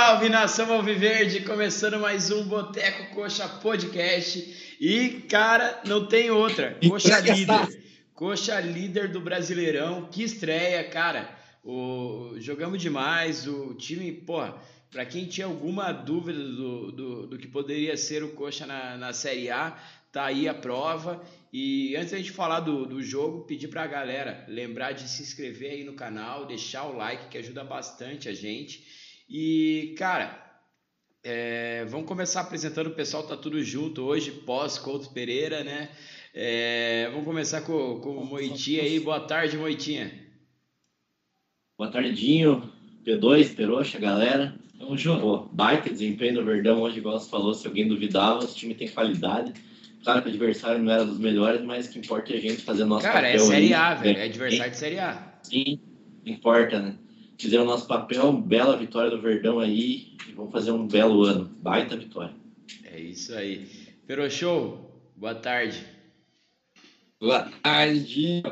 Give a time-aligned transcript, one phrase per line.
[0.00, 1.42] salve nação Alviverde!
[1.42, 4.74] Começando mais um Boteco Coxa Podcast.
[4.80, 6.74] E, cara, não tem outra.
[6.88, 7.82] Coxa líder.
[8.14, 10.08] Coxa líder do Brasileirão.
[10.10, 11.28] Que estreia, cara.
[11.62, 12.32] O...
[12.38, 13.46] Jogamos demais.
[13.46, 14.58] O time, porra,
[14.90, 19.12] para quem tinha alguma dúvida do, do, do, que poderia ser o Coxa na, na
[19.12, 19.78] Série A,
[20.10, 21.22] tá aí a prova.
[21.52, 25.20] E antes da gente falar do, do jogo, pedir para a galera lembrar de se
[25.20, 28.99] inscrever aí no canal, deixar o like que ajuda bastante a gente.
[29.32, 30.36] E, cara,
[31.22, 35.88] é, vamos começar apresentando o pessoal, tá tudo junto hoje, pós Couto Pereira, né?
[36.34, 38.98] É, vamos começar com, com o Moitinha aí.
[38.98, 40.10] Boa tarde, Moitinha.
[41.78, 42.72] Boa tardinho,
[43.06, 44.52] P2, Peroxa, galera.
[44.76, 45.20] Tamo junto.
[45.20, 48.88] Pô, baita desempenho do Verdão hoje, igual você falou, se alguém duvidava, o time tem
[48.88, 49.52] qualidade.
[50.02, 52.62] Claro que o adversário não era dos melhores, mas o que importa é a gente
[52.62, 53.30] fazer nosso Cara, papel.
[53.30, 54.18] Cara, é Série aí, A, velho.
[54.18, 55.38] É adversário de Série A.
[55.44, 55.78] Sim,
[56.26, 56.96] importa, né?
[57.40, 60.12] Fizeram o nosso papel, bela vitória do Verdão aí.
[60.28, 61.50] E vamos fazer um belo ano.
[61.62, 62.34] Baita vitória.
[62.84, 63.66] É isso aí.
[64.06, 65.82] Pero Show, boa tarde.
[67.18, 68.42] Boa tarde.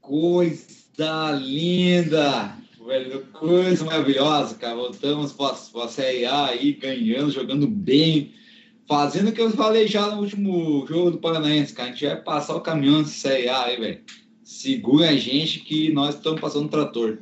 [0.00, 2.56] Coisa linda.
[2.84, 4.74] Velho, coisa maravilhosa, cara.
[4.74, 8.32] Voltamos para a Série A aí, ganhando, jogando bem
[8.88, 11.90] fazendo o que eu falei já no último jogo do Paranaense, cara.
[11.90, 14.00] A gente vai passar o caminhão nessa Série A aí, velho.
[14.42, 17.18] Segura a gente que nós estamos passando o trator.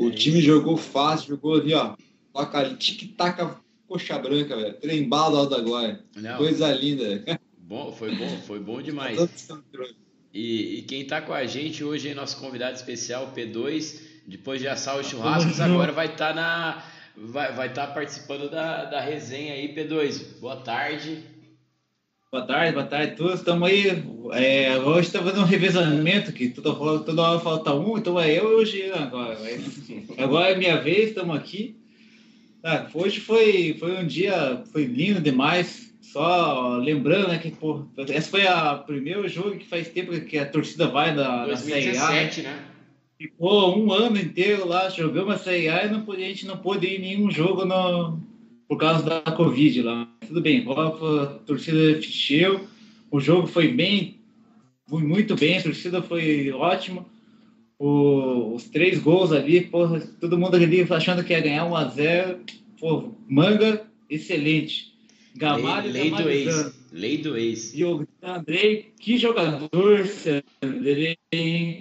[0.00, 1.94] O é time jogou fácil, jogou ali, ó.
[2.32, 3.56] Toca ali, tic-tac,
[3.86, 4.74] coxa branca, velho.
[4.74, 6.02] Trem bala da glória.
[6.16, 6.38] Não.
[6.38, 7.22] Coisa linda.
[7.58, 9.18] Bom, foi bom, foi bom demais.
[10.32, 14.68] E, e, quem tá com a gente hoje é nosso convidado especial, P2, depois de
[14.68, 16.84] assar os churrascos, agora vai estar tá na
[17.16, 20.38] vai vai estar tá participando da, da resenha aí, P2.
[20.40, 21.22] Boa tarde.
[22.32, 23.40] Boa tarde, boa tarde a todos.
[23.40, 23.88] Estamos aí.
[24.34, 28.44] É, hoje está fazendo um revezamento que toda, toda hora falta um, então é eu
[28.44, 29.36] hoje agora.
[30.16, 31.76] Agora é minha vez, estamos aqui.
[32.62, 35.92] Ah, hoje foi, foi um dia, foi lindo demais.
[36.00, 40.46] Só lembrando, né, que pô, esse foi o primeiro jogo que faz tempo que a
[40.46, 42.50] torcida vai da, 2017, da Série A.
[42.52, 42.64] né?
[43.18, 46.86] ficou um ano inteiro lá, jogamos a Série A e não, a gente não pôde
[46.86, 48.20] ir em nenhum jogo no,
[48.70, 50.08] por causa da Covid lá.
[50.24, 52.68] Tudo bem, a torcida encheu,
[53.10, 54.20] o jogo foi bem,
[54.88, 57.04] foi muito bem, a torcida foi ótima.
[57.76, 61.84] O, os três gols ali, porra, todo mundo ali achando que ia ganhar 1 a
[61.86, 62.38] 0
[62.78, 64.94] Pô, manga, excelente.
[65.34, 66.74] Gamalho, lei, lei do ex.
[66.92, 67.74] Lei do ex.
[67.74, 70.08] E o Andrei, que jogador,
[70.62, 71.16] Andrei,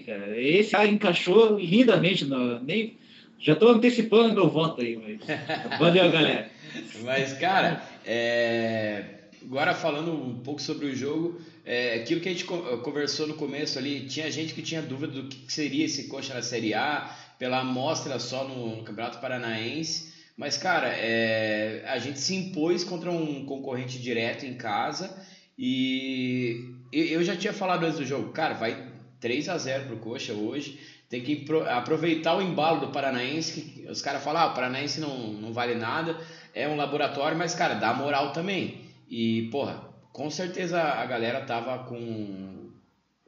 [0.08, 0.42] cara.
[0.42, 2.26] Esse cara encaixou lindamente.
[2.26, 2.98] No, nem,
[3.38, 5.20] já estou antecipando meu voto aí, mas.
[5.80, 6.50] Valeu, galera.
[7.03, 9.03] Mas, cara, é...
[9.44, 11.96] agora falando um pouco sobre o jogo, é...
[11.96, 15.52] aquilo que a gente conversou no começo ali, tinha gente que tinha dúvida do que
[15.52, 20.13] seria esse coxa na Série A, pela amostra só no, Campeonato Paranaense.
[20.35, 25.25] Mas, cara, é, a gente se impôs contra um concorrente direto em casa
[25.57, 28.88] e eu já tinha falado antes do jogo, cara, vai
[29.19, 30.80] 3 a 0 pro Coxa hoje.
[31.09, 35.51] Tem que aproveitar o embalo do Paranaense, os caras falam, ah, o Paranaense não, não
[35.51, 36.16] vale nada,
[36.59, 38.81] é um laboratório, mas, cara, dá moral também.
[39.09, 42.70] E, porra, com certeza a galera tava com,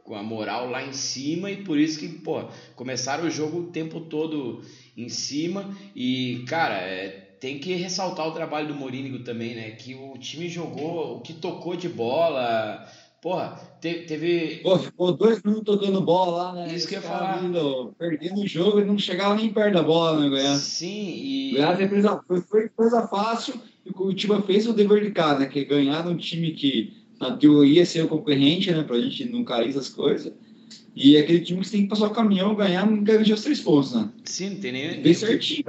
[0.04, 3.72] com a moral lá em cima e por isso que, porra, começaram o jogo o
[3.72, 4.62] tempo todo
[4.98, 5.76] em cima.
[5.96, 7.10] E, cara, é,
[7.40, 9.72] tem que ressaltar o trabalho do Morínigo também, né?
[9.72, 12.86] Que o time jogou, o que tocou de bola.
[13.22, 14.62] Porra, te, teve.
[14.64, 16.74] Pô, ficou dois minutos tocando bola lá, né?
[16.74, 17.38] Isso que eu ia falar.
[17.38, 20.58] Vindo, perdendo o jogo e não chegava nem perto da bola, né, Goiás?
[20.62, 21.52] Sim, e.
[21.52, 21.78] Goiás
[22.28, 23.54] foi, foi coisa fácil
[23.86, 25.46] e o Curitiba fez o dever de casa, né?
[25.46, 28.82] Que ganhar um time que, na teoria, ia ser o concorrente, né?
[28.82, 30.34] Pra gente não cair essas coisas.
[30.96, 33.62] E é aquele time que você tem que passar o caminhão, ganhar, garantir os três
[33.62, 34.10] pontos, né?
[34.26, 35.00] Sim, não tem nem.
[35.00, 35.64] Bem certinho.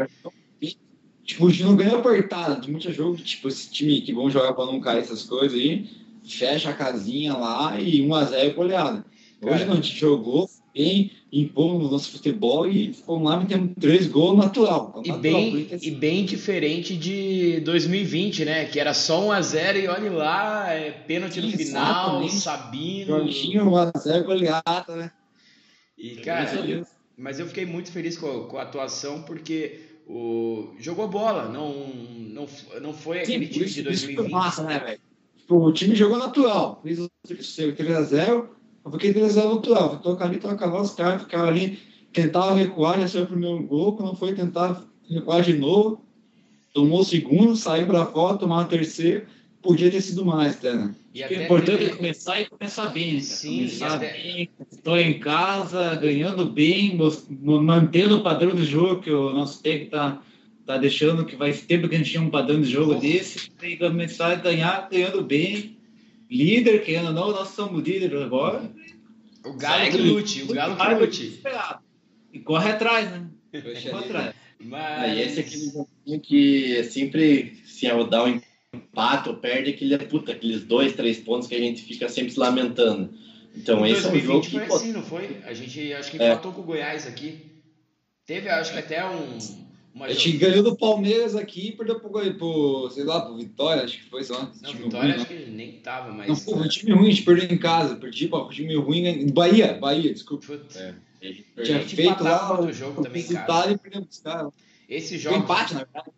[1.25, 4.67] Tipo, a não ganha apertada, de muitos jogos, tipo, esse time que vão jogar pra
[4.67, 5.87] não cair essas coisas aí,
[6.25, 9.05] fecha a casinha lá e 1x0 goleada.
[9.43, 14.07] Hoje não, a gente jogou bem, impomos o nosso futebol e fomos lá metendo três
[14.07, 15.03] gols natural.
[15.05, 18.65] E, bem, e bem diferente de 2020, né?
[18.67, 23.07] Que era só 1x0 e olha lá, é pênalti no final, Sabino.
[23.07, 25.11] Jorginho 1x0 goleada, né?
[25.99, 26.87] E, cara,
[27.17, 32.47] mas eu fiquei muito feliz com, com a atuação porque o, jogou bola, não, não,
[32.81, 34.27] não foi aquele Sim, time de 2020.
[34.27, 35.01] Isso massa, né, velho?
[35.43, 37.11] Tipo, o time jogou natural, fez o
[37.41, 38.47] seu 3x0,
[38.85, 41.79] eu fiquei 3x0 natural, tocar ali, tocar lá, os caras ficaram ali,
[42.13, 46.01] tentavam recuar, já saiu o primeiro gol, quando foi tentar recuar de novo,
[46.73, 49.27] tomou o segundo, saiu para fora, tomar o terceiro,
[49.61, 50.95] podia ter sido mais, né?
[51.15, 53.21] E o importante é começar e começar bem.
[53.21, 54.13] Sim, começar até...
[54.13, 54.51] bem.
[54.71, 56.99] Estou em casa, ganhando bem,
[57.41, 60.23] mantendo o padrão de jogo que o nosso técnico está
[60.73, 63.71] tá deixando que vai tempo que a gente tinha um padrão de jogo desse, tem
[63.71, 65.79] que começar a ganhar, ganhando bem.
[66.31, 68.63] Líder, querendo ou não, nós somos líder agora.
[69.45, 71.43] O Galo que lute, o Galo que lute.
[72.33, 73.29] E corre atrás, né?
[73.53, 74.35] Corre atrás.
[74.59, 75.19] Mas...
[75.19, 78.41] esse é aquele joguinho que é sempre, se é dar um
[78.73, 82.39] empate ou perde, aquele, puta, aqueles dois, três pontos que a gente fica sempre se
[82.39, 83.13] lamentando.
[83.55, 84.51] Então, esse é um jogo que.
[84.53, 85.39] Foi assim, não foi?
[85.45, 86.31] A gente acho que é.
[86.31, 87.39] empatou com o Goiás aqui.
[88.25, 89.39] Teve, acho que até um.
[89.95, 93.85] Uma a gente ganhou do Palmeiras aqui e perdeu pro, pro, sei lá, pro Vitória,
[93.85, 94.51] acho que foi, lá.
[94.63, 96.29] Não, Vitória ruim, acho que nem tava, mas.
[96.29, 99.31] Não, pô, o time ruim, a gente perdeu em casa, perdi para o time ruim.
[99.31, 100.61] Bahia, Bahia, desculpa.
[100.77, 100.95] É.
[101.21, 103.71] A gente, tinha feito lá o jogo também, cara.
[103.71, 104.53] E perdemos os caras.
[104.89, 105.37] Esse jogo.
[105.37, 106.11] empate, na verdade.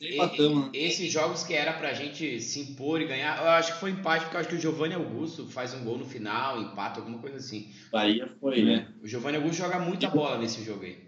[0.00, 0.70] Empatamos, né?
[0.74, 4.24] Esses jogos que era pra gente se impor e ganhar, eu acho que foi empate,
[4.24, 7.38] porque eu acho que o Giovanni Augusto faz um gol no final, empate, alguma coisa
[7.38, 7.68] assim.
[7.90, 8.88] Bahia foi, né?
[9.02, 11.03] O Giovanni Augusto joga muita bola nesse jogo aí.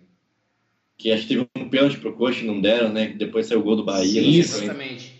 [0.98, 3.08] Que acho que teve um pênalti pro Coxa não deram, né?
[3.08, 4.22] Depois saiu o gol do Bahia.
[4.22, 5.12] Sim, exatamente.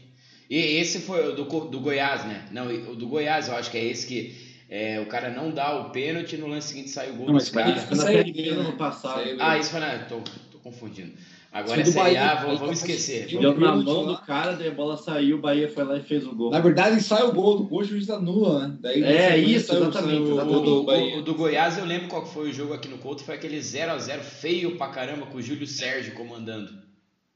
[0.49, 2.49] E esse foi o do, do Goiás, né?
[2.52, 5.76] Não, o do Goiás, eu acho que é esse que é, o cara não dá
[5.78, 7.82] o pênalti e no lance seguinte sai o gol não, dos caras.
[7.90, 9.23] Isso no passado.
[9.38, 9.99] Ah, isso foi na.
[10.00, 10.20] Tô,
[10.50, 11.12] tô confundindo.
[11.56, 13.26] Agora é Série A, vamos, vamos esquecer.
[13.29, 16.26] Deu na mão do cara, daí a bola saiu, o Bahia foi lá e fez
[16.26, 16.50] o gol.
[16.50, 18.76] Na verdade, sai o gol do Coxa, o juiz anula, né?
[18.79, 20.31] Daí, é, isso, exatamente.
[20.31, 23.25] O, o, do, o, do Goiás, eu lembro qual foi o jogo aqui no Couto,
[23.25, 26.69] foi aquele 0x0 feio pra caramba, com o Júlio Sérgio comandando.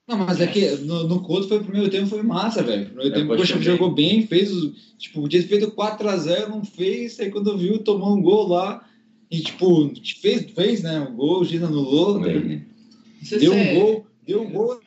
[0.07, 2.83] Não, mas é que no, no Couto foi o primeiro tempo foi massa, velho.
[2.83, 4.51] O primeiro tempo o Coxa jogou bem, fez
[4.99, 8.85] tipo, podia ter feito 4x0, não fez, aí quando viu, tomou um gol lá.
[9.31, 9.91] E, tipo,
[10.21, 11.01] fez, fez né?
[11.09, 12.21] O gol, o Gina anulou.
[12.21, 12.67] Né?
[13.39, 14.81] Deu um gol, deu um gol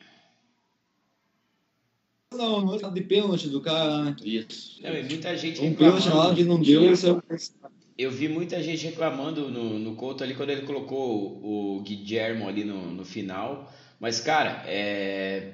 [2.32, 4.16] não, não é de pênalti do cara, né?
[4.24, 4.82] Isso.
[4.82, 8.84] Não, muita gente um pênalti lá onde não deu, isso é eu vi muita gente
[8.86, 13.72] reclamando no, no Couto ali quando ele colocou o, o Guilhermo ali no, no final.
[14.00, 15.52] Mas, cara, é...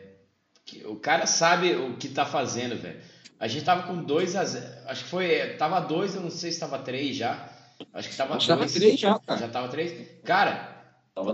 [0.86, 2.98] o cara sabe o que tá fazendo, velho.
[3.38, 4.66] A gente tava com 2 a 0.
[4.86, 5.54] Acho que foi.
[5.58, 7.48] Tava 2, eu não sei se tava 3 já.
[7.92, 8.44] Acho que tava 2.
[8.44, 9.40] Já tava 3 já, cara.
[9.40, 10.08] Já tava 3.
[10.24, 10.79] Cara,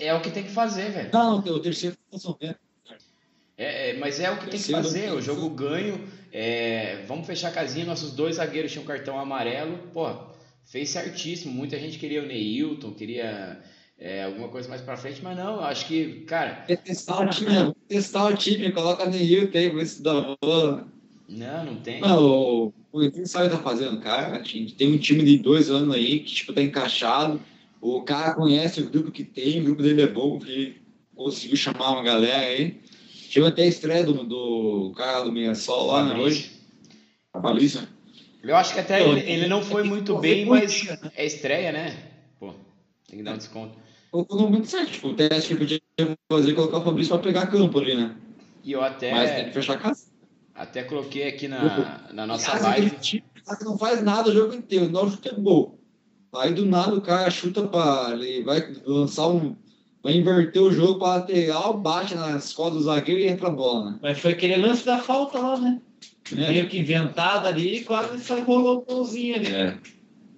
[0.00, 1.10] é o que tem que fazer, velho.
[1.12, 1.96] Não, não, o terceiro
[3.58, 6.06] é, é, mas é o que tem que fazer, o jogo ganho.
[6.30, 7.86] É, vamos fechar a casinha.
[7.86, 9.78] Nossos dois zagueiros tinham cartão amarelo.
[9.94, 10.10] Pô,
[10.66, 11.52] fez certíssimo.
[11.52, 13.62] Muita gente queria o Neilton, queria
[13.98, 16.64] é, alguma coisa mais pra frente, mas não, acho que, cara.
[16.68, 20.86] É testar o time, testar o time, coloca Neilton aí, isso da bola.
[21.26, 22.00] Não, não tem.
[22.00, 24.36] Não, o, o sabe o que tá fazendo, cara.
[24.36, 27.40] A gente tem um time de dois anos aí que tipo, tá encaixado.
[27.86, 30.82] O cara conhece o grupo que tem, o grupo dele é bom, que
[31.14, 32.80] conseguiu chamar uma galera aí.
[33.12, 36.50] Chegou até a estreia do, do cara do Meia Sol lá, né, hoje.
[37.32, 37.86] A Fabrício.
[38.42, 41.12] Eu acho que até ele, ele não foi muito bem, mas né?
[41.14, 41.96] é estreia, né?
[42.40, 42.52] Pô,
[43.06, 43.78] tem que dar um desconto.
[44.10, 44.90] Colocou muito certo.
[44.90, 45.80] Tipo, o teste que podia
[46.28, 48.16] fazer colocar o Fabrício para pegar campo ali, né?
[48.64, 49.12] E eu até.
[49.12, 50.06] Mas tem que fechar a casa.
[50.52, 52.96] Até coloquei aqui na, na nossa live.
[53.60, 55.78] Não faz nada o jogo inteiro, não chuta gol.
[56.38, 58.12] Aí do nada o cara chuta para.
[58.14, 59.56] Ele vai lançar um
[60.02, 63.90] vai inverter o jogo para lateral, bate nas costas do zagueiro e entra a bola.
[63.90, 63.98] Né?
[64.00, 65.80] Mas foi aquele lance da falta lá, né?
[66.32, 66.48] É.
[66.48, 69.48] Meio que inventado ali e quase só rolou o golzinho ali.
[69.48, 69.76] É.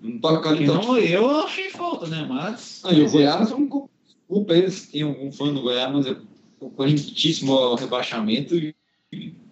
[0.01, 2.25] Não ali, então, eu achei falta, né?
[2.27, 2.83] Mas.
[2.85, 6.17] Ah, e o Goiás é um culpa eles tem um fã do Goiás, mas é
[6.77, 8.75] correntíssimo ao rebaixamento e,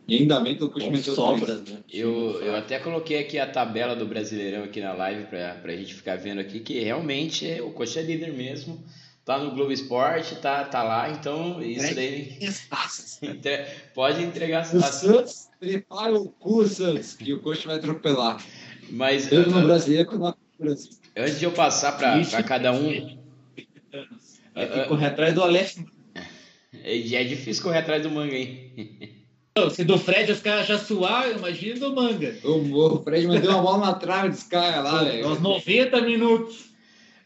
[0.07, 1.79] e ainda bem que o Coxa meteu sobras, né?
[1.93, 5.95] Eu, eu até coloquei aqui a tabela do Brasileirão aqui na live para a gente
[5.95, 8.85] ficar vendo aqui que realmente é, o Coxa é líder mesmo
[9.27, 12.39] tá no Globo Esporte, tá, tá lá, então isso daí.
[13.21, 13.67] Entre...
[13.93, 18.43] Pode entregar as Santos prepara o cu, Santos, que o coach vai atropelar.
[18.91, 19.29] Mas.
[19.29, 20.93] Tanto no Brasil quanto no Brasil.
[21.17, 23.19] Antes de eu passar para cada um.
[24.55, 25.83] É que correr atrás do Alex.
[26.73, 29.11] É, é difícil correr atrás do manga, hein?
[29.71, 32.37] Se do Fred os caras já suaram, imagina do manga.
[32.45, 35.27] O, o Fred mandou uma bola na trave dos caras lá, velho.
[35.27, 36.67] Aos 90 minutos.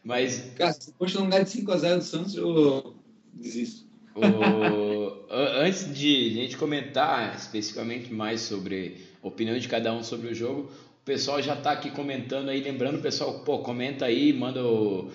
[0.03, 0.51] Mas.
[0.55, 2.95] Cara, se o não ganhar de 5x0 do Santos, eu
[3.33, 3.85] desisto.
[4.15, 5.25] O...
[5.29, 10.35] Antes de a gente comentar especificamente mais sobre a opinião de cada um sobre o
[10.35, 10.71] jogo,
[11.01, 15.11] o pessoal já está aqui comentando aí, lembrando, pessoal, pô, comenta aí, manda, o...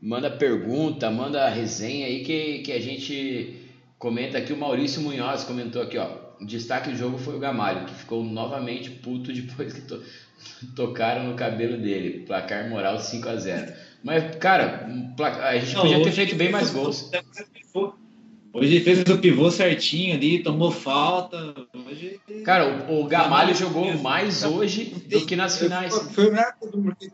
[0.00, 3.56] manda pergunta, manda resenha aí que, que a gente
[3.98, 4.52] comenta aqui.
[4.52, 6.25] O Maurício Munhoz comentou aqui, ó.
[6.40, 10.02] Destaque do jogo foi o Gamalho, que ficou novamente puto depois que to...
[10.74, 12.24] tocaram no cabelo dele.
[12.26, 13.72] Placar moral 5 a 0
[14.06, 14.86] mas, cara,
[15.42, 17.10] a gente não, podia ter feito bem mais gols.
[18.52, 21.54] Hoje fez o pivô certinho ali, tomou falta.
[21.74, 22.20] Hoje...
[22.44, 25.92] Cara, o, o Gamalho jogou mais hoje do que nas finais.
[26.12, 26.30] Foi
[26.70, 27.10] porque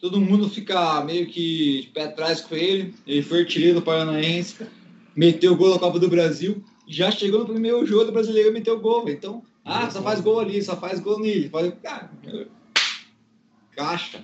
[0.00, 2.94] todo mundo fica meio que de pé atrás com ele.
[3.06, 4.66] Ele foi artilheiro do Paranaense,
[5.14, 6.64] meteu o gol na Copa do Brasil.
[6.88, 9.08] Já chegou no primeiro jogo do brasileiro e meteu gol.
[9.08, 11.48] Então, ah, só faz gol ali, só faz gol nele.
[11.48, 11.72] Faz...
[11.82, 12.10] Cara,
[13.76, 14.22] caixa.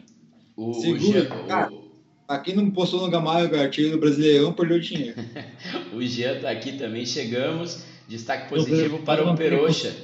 [0.57, 1.73] O, Segura, o, Jean, cara.
[1.73, 1.85] o,
[2.27, 5.17] Pra quem não postou no Gamalho, artigo do Brasileirão, perdeu dinheiro.
[5.93, 7.05] o Jean tá aqui também.
[7.05, 7.85] Chegamos.
[8.09, 9.95] Destaque positivo para o Peroxa.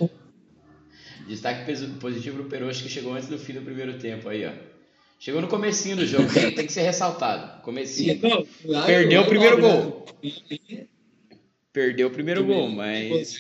[1.26, 1.64] Destaque
[2.00, 4.52] positivo para o Peroxa que chegou antes do fim do primeiro tempo aí, ó.
[5.18, 7.60] Chegou no comecinho do jogo, tem, tem que ser ressaltado.
[7.62, 8.18] Comecinho.
[8.22, 10.06] Não, lá Perdeu eu- o primeiro gol.
[11.72, 13.36] Perdeu o primeiro gol, mas.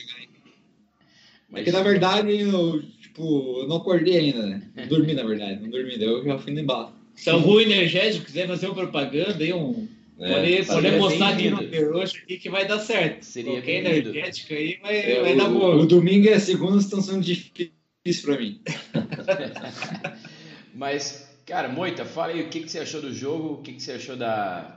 [1.52, 4.62] É que na verdade eu, tipo, eu não acordei ainda, né?
[4.76, 5.60] Não dormi, na verdade.
[5.60, 6.92] Não dormi, daí eu já fui no embalo.
[7.14, 9.88] Se algum energético quiser fazer uma propaganda aí, um.
[10.22, 13.22] É, pode seria pode mostrar aqui no Peroxa aqui que vai dar certo.
[13.24, 14.10] Seria Qualquer bem-vindo.
[14.10, 15.76] energético aí vai, É, vai o, dar boa.
[15.76, 18.60] o domingo e a segunda estão sendo difíceis pra mim.
[20.74, 23.82] Mas, cara, Moita, fala aí o que, que você achou do jogo, o que, que
[23.82, 24.76] você achou da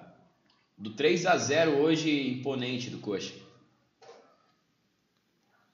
[0.78, 3.34] do 3 a 0 hoje imponente do Coxa.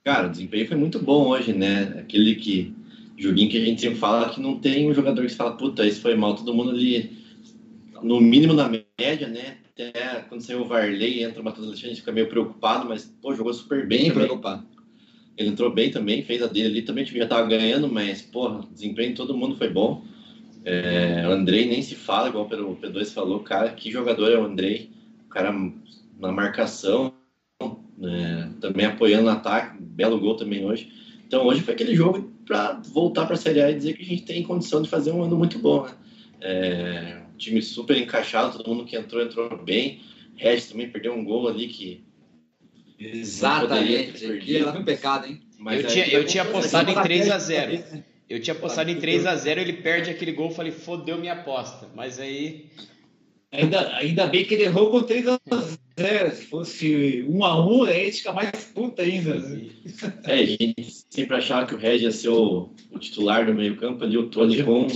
[0.04, 2.00] Cara, o desempenho foi muito bom hoje, né?
[2.00, 2.74] Aquele que
[3.18, 6.00] joguinho que a gente sempre fala que não tem um jogador que fala, puta, esse
[6.00, 7.18] foi mal, todo mundo ali,
[8.02, 9.58] no mínimo na média, né?
[9.72, 13.06] Até quando saiu o Varley entra o Matheus Alexandre, a gente fica meio preocupado, mas,
[13.22, 14.66] pô, jogou super bem, preocupado.
[15.38, 19.10] Ele entrou bem também, fez a dele ali, também já tava ganhando, mas, porra, desempenho
[19.10, 20.04] de todo mundo foi bom.
[20.66, 24.46] É, o Andrei nem se fala, igual o P2 falou, cara, que jogador é o
[24.46, 24.92] Andrei?
[25.26, 25.54] O cara
[26.20, 27.14] na marcação,
[28.00, 30.92] né, também apoiando no ataque, belo gol também hoje.
[31.28, 34.06] Então hoje foi aquele jogo para voltar para a Série A e dizer que a
[34.06, 35.92] gente tem condição de fazer um ano muito bom, né?
[36.42, 40.02] É, time super encaixado, todo mundo que entrou, entrou bem.
[40.36, 42.04] Regis também perdeu um gol ali que.
[42.98, 44.26] Exatamente.
[44.26, 45.42] Aqui lá foi um pecado, hein?
[45.58, 47.78] Mas Eu aí tinha- eu tinha apostado em uma 3 a tragédia.
[47.78, 48.04] 0.
[48.30, 51.88] Eu tinha apostado em 3 a 0 ele perde aquele gol, falei, fodeu minha aposta.
[51.96, 52.68] Mas aí.
[53.52, 55.26] Ainda, ainda bem que ele errou com 3
[56.00, 59.36] 0 Se fosse 1 a 1 aí a gente fica mais puta ainda.
[59.36, 59.68] né?
[60.24, 64.04] É, a gente sempre achava que o Regis ia ser o, o titular do meio-campo
[64.04, 64.88] ali, o Tony com,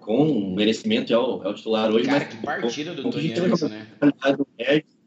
[0.00, 3.68] com merecimento é o, é o titular hoje, Cara, mas que partida do Tony Anderson,
[3.68, 3.86] né?
[4.58, 4.98] Regis,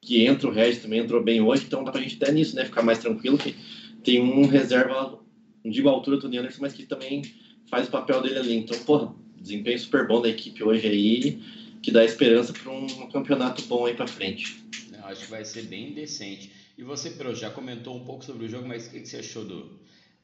[0.00, 2.64] que entra o Regis também entrou bem hoje, então dá pra gente até nisso, né?
[2.64, 3.54] Ficar mais tranquilo que
[4.02, 5.20] tem um reserva,
[5.64, 7.22] não digo a altura do Tony Anderson, mas que também
[7.68, 8.56] faz o papel dele ali.
[8.56, 11.40] Então, porra, desempenho super bom da equipe hoje aí,
[11.82, 14.64] que dá esperança para um, campeonato bom aí pra frente.
[14.92, 16.52] Eu acho que vai ser bem decente.
[16.76, 19.44] E você, Pro, já comentou um pouco sobre o jogo, mas o que, você achou
[19.44, 19.78] do,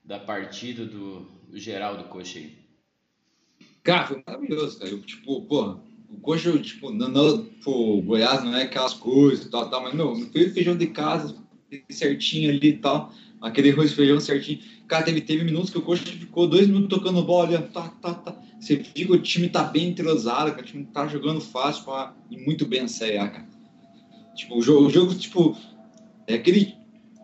[0.04, 2.52] da partida do, do geral do Coxa aí?
[3.82, 4.90] Cara, foi maravilhoso, cara.
[4.90, 9.46] Eu, tipo, porra, o coxa, tipo, não, não, pô, o Goiás não é aquelas coisas
[9.46, 11.36] e tal, tal, mas, meu, fez feijão de casa
[11.90, 13.12] certinho ali e tal,
[13.44, 14.60] aquele arroz e feijão certinho.
[14.88, 18.14] Cara, teve, teve minutos que o coxa ficou dois minutos tocando bola, ali, tá, tá,
[18.14, 18.36] tá.
[18.58, 22.38] Você que o time tá bem entrosado, cara, o time tá jogando fácil pra, e
[22.38, 23.46] muito bem a Série A, cara.
[24.34, 25.56] Tipo, o jogo, o jogo tipo,
[26.26, 26.74] é aquele.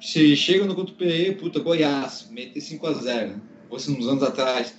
[0.01, 3.41] Você chega no contra o PE, puta, Goiás, mete 5x0, né?
[3.69, 4.75] Fosse uns anos atrás.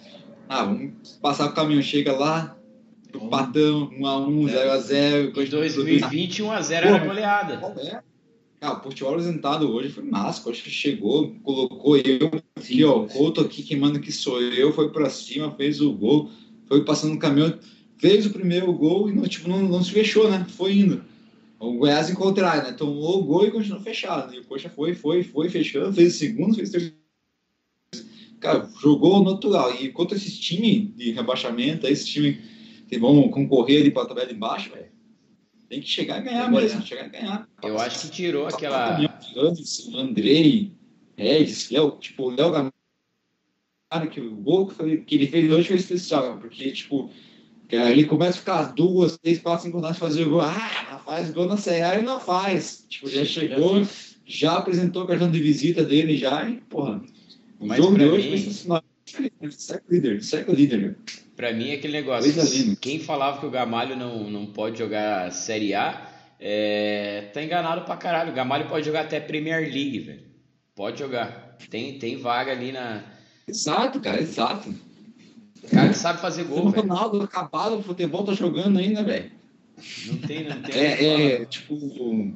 [0.48, 2.58] Ah, vamos passar o caminhão, chega lá,
[3.30, 5.30] patão, 1x1, 0x0.
[5.30, 7.54] Em 2020, 1x0 era goleada.
[7.80, 8.11] É.
[8.62, 10.48] Cara, o Portugal apresentado hoje foi massa.
[10.48, 13.02] Acho que chegou, colocou eu aqui, ó.
[13.02, 16.30] O Couto aqui, quem manda que sou eu, foi pra cima, fez o gol,
[16.68, 17.58] foi passando no caminhão,
[17.98, 20.46] fez o primeiro gol e não, tipo, não, não se fechou, né?
[20.48, 21.04] Foi indo.
[21.60, 22.74] O Goiás em contrário, né?
[22.74, 24.32] Tomou o gol e continuou fechado.
[24.36, 26.96] E o Coxa foi, foi, foi, fechando, fez o segundo, fez o terceiro.
[28.40, 29.74] Cara, jogou natural.
[29.74, 32.38] E contra esses times de rebaixamento, esses times
[32.88, 34.91] que vão concorrer ali pra tabela de baixo, velho,
[35.72, 36.86] tem que chegar e ganhar Tem mesmo, ganhar.
[36.86, 37.48] chegar e ganhar.
[37.64, 39.00] Eu acho que tirou aquela.
[39.38, 40.74] Anderson, Andrei,
[41.16, 42.74] Regis, Léo, tipo, o Léo Gamalho,
[43.90, 47.10] cara, que o gol que, ele fez hoje foi especial, porque, tipo,
[47.70, 50.42] ele começa a ficar duas, três, quatro, cinco rodadas fazer gol.
[50.42, 52.86] Ah, faz gol na CA e não faz.
[52.90, 53.82] Tipo, já chegou,
[54.26, 57.02] já apresentou o cartão de visita dele já e, porra,
[57.62, 58.84] o Mas jogo de hoje mim- foi sensacional.
[59.52, 60.78] Segue o líder, segue o líder.
[60.82, 60.96] meu.
[61.36, 62.78] Pra mim, é aquele negócio.
[62.78, 66.10] Quem falava que o Gamalho não, não pode jogar Série A,
[66.40, 68.32] é, tá enganado pra caralho.
[68.32, 70.24] O Gamalho pode jogar até Premier League, velho.
[70.76, 71.58] Pode jogar.
[71.70, 73.04] Tem, tem vaga ali na.
[73.48, 74.74] Exato, cara, exato.
[75.64, 76.88] O cara que sabe fazer O gol, velho.
[76.88, 79.32] Ronaldo acabado do futebol tá jogando ainda, velho.
[80.08, 80.76] Não tem, não tem.
[80.76, 82.34] o É, é, tipo, o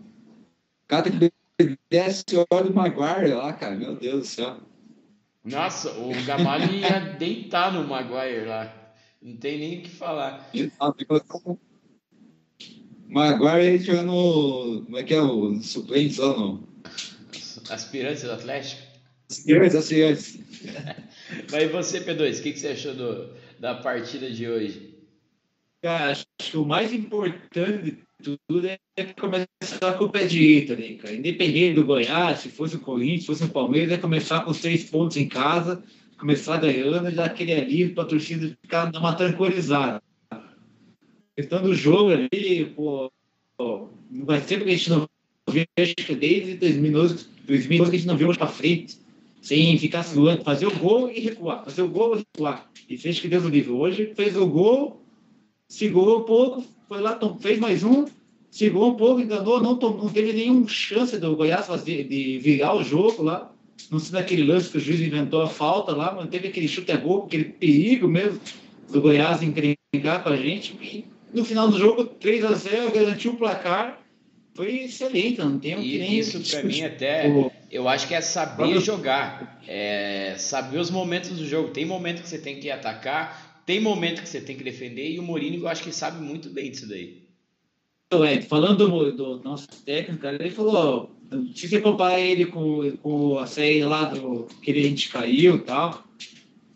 [0.88, 1.32] cara que
[1.90, 3.76] desce o olho do Maguire lá, cara.
[3.76, 4.58] Meu Deus do céu.
[5.44, 8.85] Nossa, o Gamalho ia deitar no Maguire lá.
[9.26, 10.48] Não tem nem o que falar.
[10.80, 11.60] Ah, tem que colocar o
[13.08, 14.84] Maguire jogando.
[14.86, 16.64] Como é que é o suplente lá no.
[17.72, 18.84] Aspirantes do Atlético.
[19.28, 20.40] Senhores, assim, antes.
[21.52, 24.96] Mas e você, P2, o que, que você achou do, da partida de hoje?
[25.82, 28.78] Cara, acho que o mais importante de tudo é
[29.20, 31.16] começar com o pé direito ali, cara.
[31.16, 34.62] Independente do Goiás, se fosse o Corinthians, se fosse o Palmeiras, é começar com os
[34.62, 35.84] três pontos em casa,
[36.18, 40.02] começar ganhando e dar aquele alívio para a torcida ficar dar uma tranquilizada.
[40.32, 40.42] A
[41.36, 43.12] questão do jogo ali, pô,
[43.58, 45.10] não vai ser porque a gente não
[45.50, 48.98] vê, acho que desde 2012, 2012 que a gente não viu mais para frente,
[49.42, 52.70] sem ficar suando, fazer o gol e recuar, fazer o gol e recuar.
[52.90, 53.72] E fez que Deus o livre.
[53.72, 55.02] Hoje fez o gol,
[55.68, 58.06] segurou um pouco, foi lá, fez mais um,
[58.50, 62.84] segurou um pouco, enganou, não, não teve nenhuma chance do Goiás fazer, de virar o
[62.84, 63.52] jogo lá.
[63.92, 66.92] Não sei daquele lance que o juiz inventou a falta lá, mas teve aquele chute
[66.92, 68.40] a gol, aquele perigo mesmo
[68.92, 70.74] do Goiás encrencar com a gente.
[70.82, 74.02] E no final do jogo, 3 a 0 garantiu o placar.
[74.56, 76.18] Foi excelente, não tem o que nem.
[76.18, 77.30] Isso para mim até,
[77.70, 81.70] eu acho que é saber jogar, é saber os momentos do jogo.
[81.70, 85.20] Tem momento que você tem que atacar, tem momento que você tem que defender e
[85.20, 87.26] o Mourinho eu acho que sabe muito bem disso daí.
[88.12, 91.15] É, falando do, do, nosso técnico, ele falou,
[91.56, 95.60] se você comparar ele com, com a série lá do que a gente caiu e
[95.60, 96.04] tal,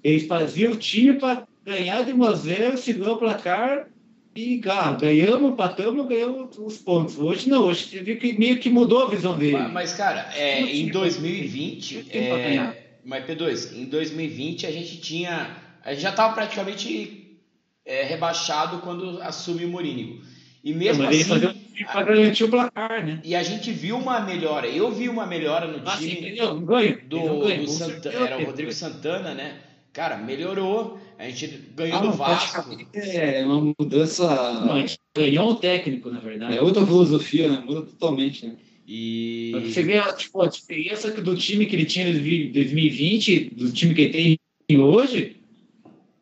[0.04, 3.88] eles faziam o time para ganhar de 1 a 0, segurar o placar
[4.36, 7.18] e ah, ganhamos, empatamos, ganhamos os pontos.
[7.18, 9.58] Hoje não, hoje você viu que meio que mudou a visão dele.
[9.58, 16.04] Mas, cara, é, em 2020, é, mas P2, em 2020 a gente tinha a gente
[16.04, 17.40] já estava praticamente
[17.86, 20.22] é, rebaixado quando assume o Mourinho.
[20.64, 21.59] E mesmo assim.
[21.86, 23.22] Para garantir o placar, né?
[23.24, 24.68] E a gente viu uma melhora.
[24.68, 28.38] Eu vi uma melhora no ah, time sim, um ganho, do, ganho, do Santana, era
[28.38, 29.60] o Rodrigo Santana, né?
[29.94, 31.00] Cara, melhorou.
[31.18, 32.78] A gente ganhou ah, do Vasco.
[32.94, 34.28] É uma mudança.
[34.62, 36.58] Não, a gente ganhou um técnico, na verdade.
[36.58, 37.64] É outra filosofia, né?
[37.66, 38.56] Muda totalmente, né?
[38.88, 39.52] E...
[39.66, 44.02] Você vê tipo, a diferença do time que ele tinha em 2020, do time que
[44.02, 45.39] ele tem hoje,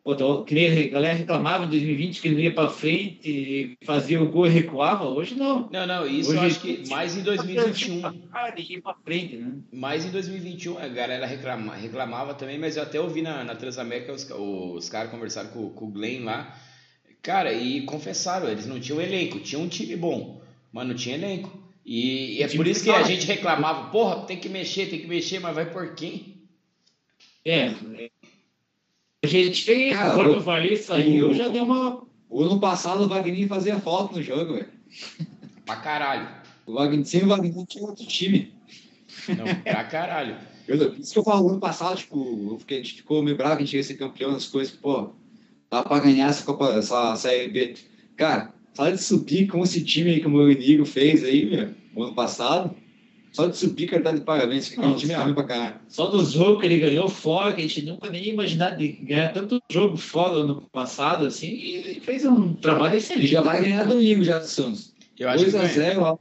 [0.07, 4.31] Pô, que nem a galera reclamava em 2020 que ele ia para frente, fazia o
[4.31, 5.03] gol e recuava.
[5.03, 5.69] Hoje não.
[5.69, 8.01] Não, não, isso Hoje, eu acho que mais em 2021.
[8.81, 9.51] Para frente, né?
[9.69, 14.13] Mais em 2021 a galera reclama, reclamava também, mas eu até ouvi na, na Transamérica
[14.13, 16.57] os, os caras conversaram com, com o Glenn lá.
[17.21, 20.41] Cara, e confessaram, eles não tinham elenco, tinham um time bom,
[20.71, 21.51] mas não tinha elenco.
[21.85, 25.07] E, e é por isso que a gente reclamava, porra, tem que mexer, tem que
[25.07, 26.37] mexer, mas vai por quem?
[27.43, 27.73] É,
[29.27, 32.03] gente fez, Cara, quando o Vali saiu, já deu uma.
[32.29, 34.67] O ano passado o Wagner fazia falta no jogo, velho.
[35.65, 36.27] Pra caralho.
[36.65, 38.53] O Wagner, sem o Wagner tinha outro time.
[39.29, 40.35] Não, pra caralho.
[40.67, 43.55] Eu, isso que eu falo, ano passado, tipo, eu fiquei, a gente ficou meio bravo
[43.55, 45.11] que a gente ia ser campeão das coisas, pô,
[45.71, 47.75] dá pra ganhar essa Copa, essa Série B.
[48.17, 52.13] Cara, só de subir com esse time aí que o Mourinho fez aí, meu, ano
[52.13, 52.75] passado,
[53.37, 54.67] só de subir, cara, tá de parabéns.
[54.67, 55.75] Que time é ruim pra caralho.
[55.87, 59.31] Só do jogo que ele ganhou fora, que a gente nunca nem imaginava de ganhar
[59.31, 63.27] tanto jogo fora no passado, assim, e ele fez um trabalho excelente.
[63.27, 64.91] Já vai ganhar domingo já do Santos.
[65.19, 66.17] 2x0 lá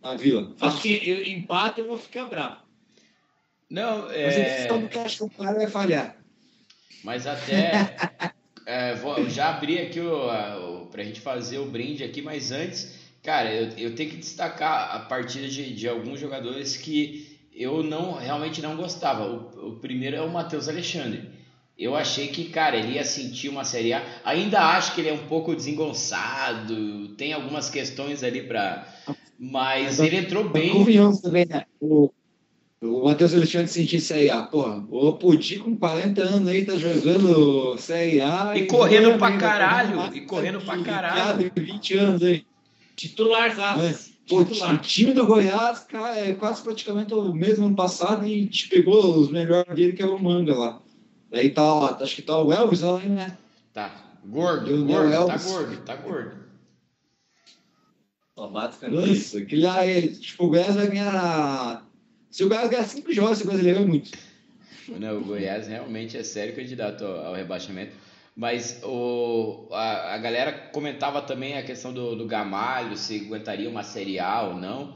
[0.00, 0.52] na Vila.
[0.60, 2.58] Acho que eu, empate eu vou ficar bravo.
[3.68, 4.68] Não, é...
[4.70, 6.16] Mas que acho que o cara vai falhar.
[7.02, 7.96] Mas até...
[8.64, 13.05] é, vou, já abri aqui o, o, pra gente fazer o brinde aqui, mas antes
[13.26, 18.12] Cara, eu, eu tenho que destacar a partida de, de alguns jogadores que eu não
[18.12, 19.26] realmente não gostava.
[19.26, 21.28] O, o primeiro é o Matheus Alexandre.
[21.76, 24.20] Eu achei que, cara, ele ia sentir uma Série A.
[24.24, 28.86] Ainda acho que ele é um pouco desengonçado, tem algumas questões ali para.
[29.36, 30.70] Mas ele entrou bem.
[30.70, 31.64] Convenhamos também, né?
[31.80, 32.08] O,
[32.80, 34.42] o Matheus Alexandre sentir Série A.
[34.42, 38.52] Porra, o Pudim com 40 anos aí tá jogando Série A.
[38.54, 40.14] E, e correndo pra caralho.
[40.14, 41.50] E correndo pra caralho.
[41.56, 42.46] 20 anos aí.
[42.96, 43.92] Titular, é.
[44.24, 44.74] titular.
[44.74, 48.68] O time do Goiás cara, é quase praticamente o mesmo ano passado e a gente
[48.68, 50.82] pegou os melhores dele, que é o Manga lá.
[51.30, 51.62] Aí tá,
[52.00, 53.36] acho que tá o Elvis lá, né?
[53.72, 53.94] Tá.
[54.24, 56.46] Gordo, gordo, tá gordo, tá gordo.
[58.88, 61.86] Nossa, aquele lá é, tipo, o Goiás vai ganhar.
[62.30, 64.10] Se o Goiás ganhar cinco jogos, o brasileiro é muito.
[64.88, 67.92] Não, o Goiás realmente é sério candidato ao rebaixamento.
[68.36, 73.82] Mas o, a, a galera comentava também a questão do, do Gamalho, se aguentaria uma
[73.82, 74.94] Série A ou não.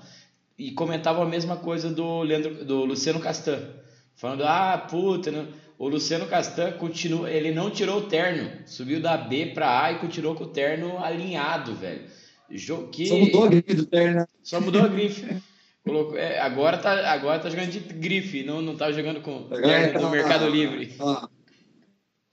[0.59, 3.66] E comentava a mesma coisa do, Leandro, do Luciano Castan.
[4.14, 5.48] Falando, ah, puta, não.
[5.79, 8.50] o Luciano Castan continua, ele não tirou o terno.
[8.66, 12.03] Subiu da B para A e continuou com o terno alinhado, velho.
[12.92, 13.07] Que...
[13.07, 14.26] Só mudou a grife do terno.
[14.42, 15.42] Só mudou a grife.
[15.83, 19.98] Colocou, é, agora, tá, agora tá jogando de grife, não, não tá jogando com terno
[19.98, 20.94] do Mercado Livre.
[21.00, 21.26] Ah.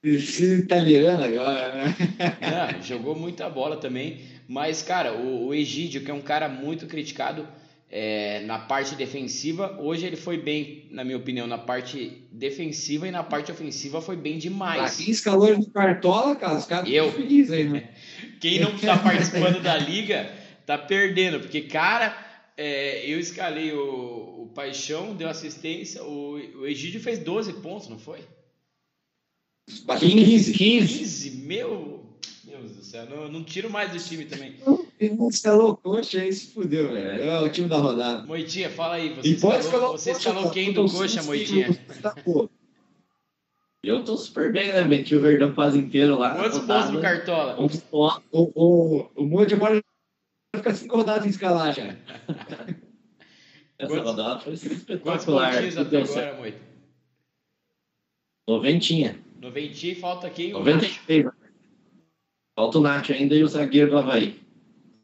[0.02, 1.96] Preciso italiano agora, né?
[2.42, 4.22] Não, jogou muita bola também.
[4.48, 7.48] Mas, cara, o, o Egídio, que é um cara muito criticado,
[7.90, 9.78] é, na parte defensiva.
[9.80, 14.16] Hoje ele foi bem, na minha opinião, na parte defensiva e na parte ofensiva foi
[14.16, 15.00] bem demais.
[15.00, 17.08] Aqui escalou ele no Cartola, cara, os caras Eu?
[17.08, 17.90] estão felizes aí, né?
[18.40, 20.30] Quem não está participando da liga
[20.66, 22.16] tá perdendo, porque, cara,
[22.58, 27.98] é, eu escalei o, o Paixão, deu assistência, o, o Egídio fez 12 pontos, não
[27.98, 28.20] foi?
[29.86, 30.54] Bateu 15.
[30.54, 30.98] 15.
[31.00, 32.06] 15, meu
[32.46, 34.56] Deus do céu, não, não tiro mais do time também.
[35.30, 37.22] Escalou o coxa aí se fudeu, velho.
[37.24, 38.26] É o time da rodada.
[38.26, 40.54] Moitinha, fala aí, você E pode escalou, o você coxa, escalou cara.
[40.54, 41.68] quem do coxa, Moitinha?
[42.02, 42.50] tá, pô.
[43.84, 44.84] Eu tô super bem, né?
[44.84, 46.36] Meti o Verdão quase inteiro lá.
[46.36, 47.56] Quantos pontos no Cartola?
[47.56, 47.84] Ponto.
[48.32, 49.74] O, o, o Moody agora
[50.54, 51.84] vai ficar cinco rodadas em escalar já.
[53.80, 55.54] Essa Quantos- rodada foi Quantos espetacular.
[55.54, 56.34] pontinhos até deu agora.
[56.38, 56.58] Moita?
[58.48, 59.27] Noventinha.
[59.42, 60.54] Noventinha, falta quem?
[60.54, 61.26] O 96.
[62.56, 64.40] Falta o Nath ainda e o zagueiro do Havaí.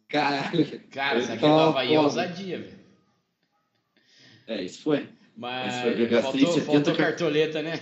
[0.08, 0.82] Caralho.
[0.90, 2.80] Cara, essa Ele aqui tá do Havaí é ousadia, velho.
[4.48, 5.08] É, isso foi.
[5.36, 7.80] Mas Esse foi o faltou, 70 faltou car- cartoleta, né?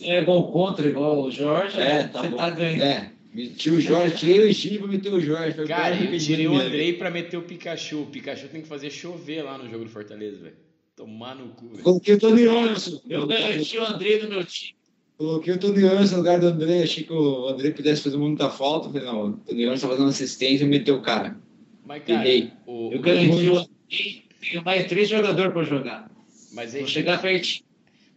[0.00, 1.80] É gol contra, igual o Jorge.
[1.80, 2.36] É, tá você bom.
[2.36, 2.82] tá ganhando.
[2.82, 5.56] É, meti o Jorge, tirei o Egídio pra meter o Jorge.
[5.56, 6.54] Foi Cara, quase eu tirei o.
[6.54, 8.02] Andrei pra meter o Pikachu.
[8.02, 10.56] O Pikachu tem que fazer chover lá no jogo do Fortaleza, velho.
[10.96, 11.82] Tomar no cu, velho.
[11.82, 13.00] Coloquei o Tony Anderson.
[13.08, 14.77] Eu garanti o André no meu time.
[15.18, 16.84] Coloquei o Tony Anderson no lugar do André.
[16.84, 18.88] Achei que o André pudesse fazer muita falta.
[18.88, 21.36] Falei, não, o Tony Anderson tá fazendo assistência e meteu o cara.
[21.84, 22.52] Mas, cara, Errei.
[22.64, 26.08] o, Eu garanti o mais três jogadores pra jogar.
[26.52, 27.64] mas, Vou chegar pertinho.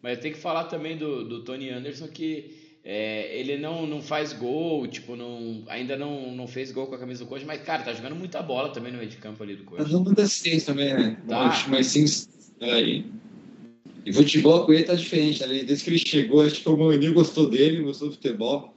[0.02, 2.52] mas eu tenho que falar também do, do Tony Anderson que
[2.84, 7.00] é, ele não, não faz gol, tipo, não, ainda não, não fez gol com a
[7.00, 9.56] camisa do Coxa, mas, cara, tá jogando muita bola também no meio de campo ali
[9.56, 9.84] do Tá Coxa.
[9.86, 11.18] dando muita assistência também, né?
[11.28, 11.46] Tá.
[11.48, 12.06] Mas, mas sim.
[12.62, 13.06] Aí.
[14.06, 15.64] E futebol com ele tá diferente, né?
[15.64, 18.74] Desde que ele chegou, acho que o Mourinho gostou dele, gostou do futebol.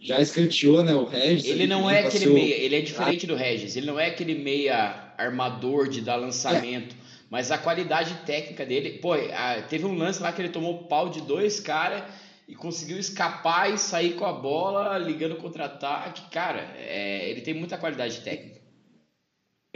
[0.00, 0.94] Já escanteou, né?
[0.94, 1.46] O Regis.
[1.46, 3.76] Ele não é aquele meia, ele é diferente do Regis.
[3.76, 6.94] Ele não é aquele meia armador de dar lançamento,
[7.30, 11.08] mas a qualidade técnica dele, pô, ah, teve um lance lá que ele tomou pau
[11.08, 12.02] de dois caras
[12.48, 16.22] e conseguiu escapar e sair com a bola ligando contra-ataque.
[16.30, 18.55] Cara, é, ele tem muita qualidade técnica.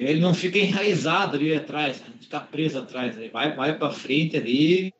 [0.08, 2.06] Ele não fica enraizado ali atrás, né?
[2.20, 3.16] fica preso atrás.
[3.16, 4.94] Ele vai, vai pra frente ali,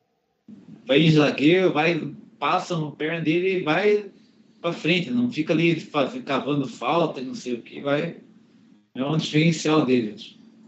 [0.85, 4.11] vai de zagueiro, vai, passa no perna dele e vai
[4.61, 5.09] pra frente.
[5.09, 5.81] Não fica ali
[6.25, 7.81] cavando falta e não sei o que.
[7.81, 8.17] Vai,
[8.93, 10.15] é um diferencial dele.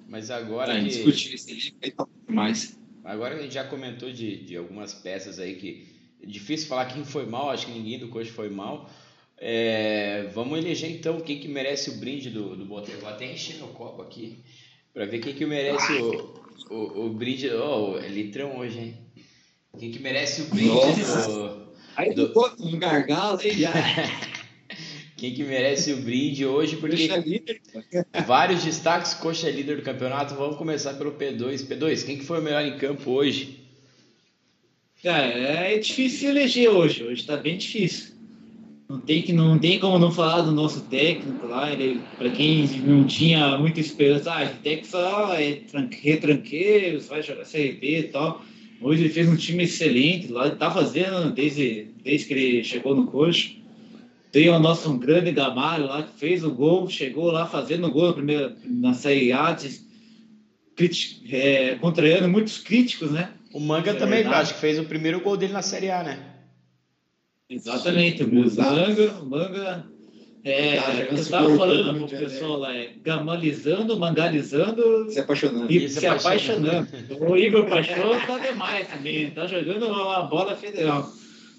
[0.07, 1.35] Mas agora É, que, indiscutível.
[1.35, 2.79] Esse ele tá demais.
[3.03, 5.87] agora que a gente já comentou de, de algumas peças aí que
[6.21, 8.89] é difícil falar quem foi mal, acho que ninguém do coach foi mal.
[9.45, 13.01] É, vamos eleger então quem que merece o brinde do, do Boteco.
[13.01, 14.37] Vou até encher meu copo aqui
[14.93, 16.33] para ver quem que merece o,
[16.69, 17.49] o, o brinde.
[17.49, 18.97] Oh, é litrão hoje, hein?
[19.77, 21.27] Quem que merece o brinde Nossa.
[21.29, 21.67] do.
[21.97, 23.73] Aí Do- ficou um gargalo aí já.
[25.17, 27.07] Quem que merece o brinde hoje, porque
[28.25, 30.35] vários destaques, coxa é líder do campeonato.
[30.35, 31.65] Vamos começar pelo P2.
[31.65, 33.59] P2, quem que foi o melhor em campo hoje?
[35.01, 37.03] Cara, é difícil eleger hoje.
[37.05, 38.12] Hoje tá bem difícil.
[38.89, 41.71] Não tem, que, não tem como não falar do nosso técnico lá.
[41.71, 47.21] Ele, pra quem não tinha muita esperança, ah, esse técnico só é tran- retranqueiro, vai
[47.23, 48.43] jogar CRB e tal.
[48.81, 52.93] Hoje ele fez um time excelente lá, ele tá fazendo desde, desde que ele chegou
[52.95, 53.55] no coxo.
[54.31, 57.91] Tem o nosso um grande Gamalho lá que fez o gol, chegou lá fazendo o
[57.91, 59.55] gol na, primeira, na Série A,
[61.31, 63.29] é, contrariando muitos críticos, né?
[63.53, 64.41] O Manga é também, verdade.
[64.41, 66.32] acho que fez o primeiro gol dele na Série A, né?
[67.49, 69.85] Exatamente, o manga, o manga
[70.45, 70.77] é,
[71.09, 72.23] eu estava falando muito, pro né?
[72.25, 75.71] pessoal lá, é gamalizando, mangalizando Se apaixonando.
[75.71, 76.87] e E se se apaixonando.
[76.89, 77.31] apaixonando.
[77.31, 81.09] O Igor Paixão tá demais também, tá jogando uma bola federal.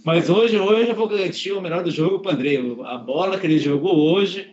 [0.04, 2.58] Mas hoje, hoje eu vou garantir o melhor do jogo para André.
[2.84, 4.52] A bola que ele jogou hoje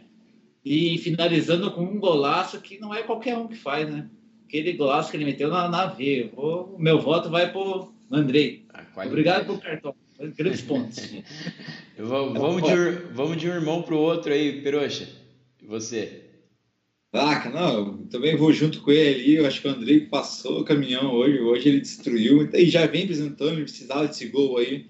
[0.63, 4.10] e finalizando com um golaço que não é qualquer um que faz, né?
[4.48, 6.30] Aquele golaço que ele meteu na, na veia.
[6.38, 8.63] O meu voto vai pro Andrei.
[8.70, 9.10] A qualidade.
[9.10, 9.96] Obrigado pelo cartão.
[10.38, 10.99] Grandes pontos.
[12.39, 15.07] Vamos, de, um- vamos de um irmão pro outro aí, Peroxa.
[15.62, 16.21] E você?
[17.13, 19.36] Ah, não, eu também vou junto com ele ali.
[19.36, 21.39] Eu acho que o Andrei passou o caminhão hoje.
[21.39, 22.49] Hoje ele destruiu.
[22.53, 24.86] E já vem apresentando, ele precisava desse gol aí.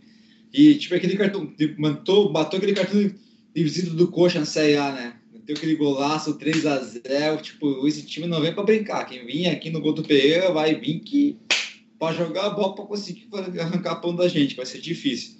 [0.53, 1.47] E, tipo, aquele cartão.
[1.47, 5.15] tipo, Matou, matou aquele cartão de visita do Coxa na Série A, né?
[5.33, 7.41] Meteu aquele golaço 3x0.
[7.41, 9.05] Tipo, esse time não vem pra brincar.
[9.05, 11.37] Quem vinha aqui no gol do Pereira vai vir que.
[12.01, 14.55] Pra jogar a bola pra conseguir arrancar pão da gente.
[14.55, 15.35] Vai ser difícil.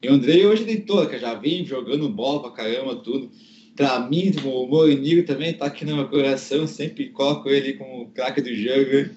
[0.00, 3.28] E o Andrei hoje deitou, que já vem jogando bola pra caramba, tudo.
[3.74, 8.10] Pra mim, o Morinho também tá aqui no meu coração, sempre coloco ele como o
[8.10, 9.10] craque do jogo.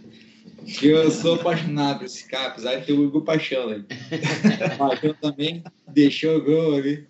[0.66, 3.86] Que eu sou apaixonado por esse cara, apesar de ter o Hugo Paixão, né?
[4.78, 7.06] Paixão também deixou o gol ali.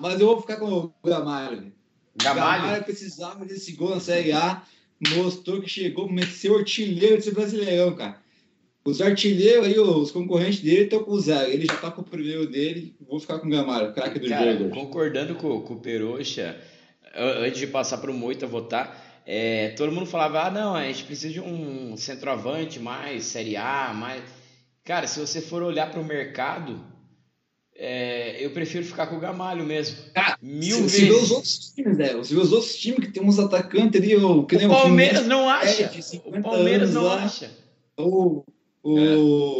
[0.00, 1.60] Mas eu vou ficar com o Gamalho.
[1.60, 1.72] né?
[2.22, 2.84] Gamalho?
[2.84, 4.62] precisava desse gol na Série A
[5.16, 8.20] mostrou que chegou a ser artilheiro desse brasileirão, cara.
[8.84, 11.50] Os artilheiros aí, os concorrentes dele estão com o zero.
[11.50, 12.96] Ele já tá com o primeiro dele.
[13.06, 14.70] Vou ficar com o Gamalho, craque do Cara, jogo.
[14.70, 16.56] concordando com, com o Peroxa,
[17.14, 21.04] antes de passar para o Moita votar, é, todo mundo falava: ah, não, a gente
[21.04, 24.22] precisa de um centroavante mais, Série A, mais.
[24.82, 26.80] Cara, se você for olhar para o mercado,
[27.76, 29.96] é, eu prefiro ficar com o Gamalho mesmo.
[30.14, 31.30] Cara, Mil Você vê os vezes.
[31.30, 32.14] outros times, né?
[32.14, 35.26] Você vê os outros times que tem uns atacantes ali, o, que nem O Palmeiras
[35.26, 35.90] não acha.
[35.96, 37.24] O 50 Palmeiras não lá.
[37.24, 37.50] acha.
[37.98, 38.42] O,
[38.82, 39.16] o, É.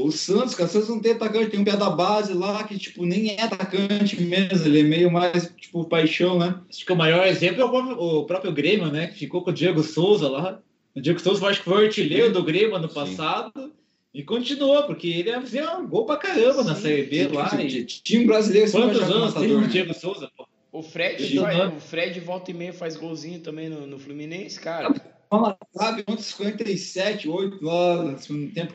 [0.07, 2.79] o Santos, cara, o Santos não tem atacante, tem um pé da base lá que,
[2.79, 6.59] tipo, nem é atacante mesmo, ele é meio mais, tipo, paixão, né?
[6.69, 9.09] Acho que o maior exemplo é o próprio, o próprio Grêmio, né?
[9.09, 10.61] Que ficou com o Diego Souza lá.
[10.95, 12.95] O Diego Souza, acho que foi o artilheiro do Grêmio ano Sim.
[12.95, 13.73] passado.
[14.13, 16.83] E continuou, porque ele fazia um gol pra caramba na Sim.
[16.83, 17.49] Série B lá.
[17.49, 17.85] Tipo, E...
[17.85, 19.69] Time brasileiro sempre Quantos vai anos tem o né?
[19.69, 20.29] Diego Souza?
[20.37, 20.49] pô?
[20.73, 24.93] O Fred, não- o Fred volta e meia faz golzinho também no, no Fluminense, cara.
[25.29, 28.73] Fala, sabe, ontem 57, 8 lá no segundo tempo.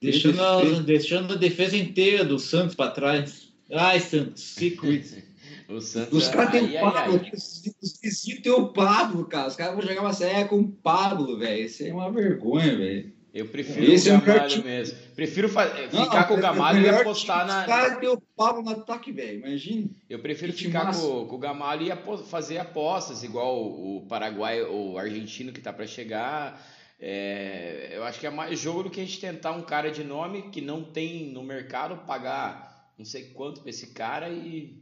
[0.00, 3.48] Deixando a, deixando a defesa inteira do Santos pra trás.
[3.72, 5.26] Ai, Santos, se cuide.
[5.68, 6.16] O Santos.
[6.16, 7.16] Os caras têm o Pablo ai.
[7.16, 9.48] aqui, os, os vizinhos têm o Pablo, cara.
[9.48, 11.66] Os caras vão jogar uma série com o Pablo, velho.
[11.66, 13.12] Isso é uma vergonha, velho.
[13.34, 14.64] Eu prefiro Esse é o o Gamalho time.
[14.64, 14.96] mesmo.
[15.14, 17.60] Prefiro fa- Não, ficar com o é- é Gamalho e apostar na.
[17.60, 19.46] Os caras têm o Pablo no ataque, velho.
[19.46, 19.90] Imagina.
[20.08, 24.62] Eu prefiro Que ficar com, com o Gamalho e fazer apostas, igual o, o Paraguai
[24.62, 26.66] ou o argentino que tá para chegar.
[27.00, 30.02] É, eu acho que é mais jogo do que a gente tentar um cara de
[30.02, 34.76] nome que não tem no mercado, pagar não sei quanto pra esse cara e.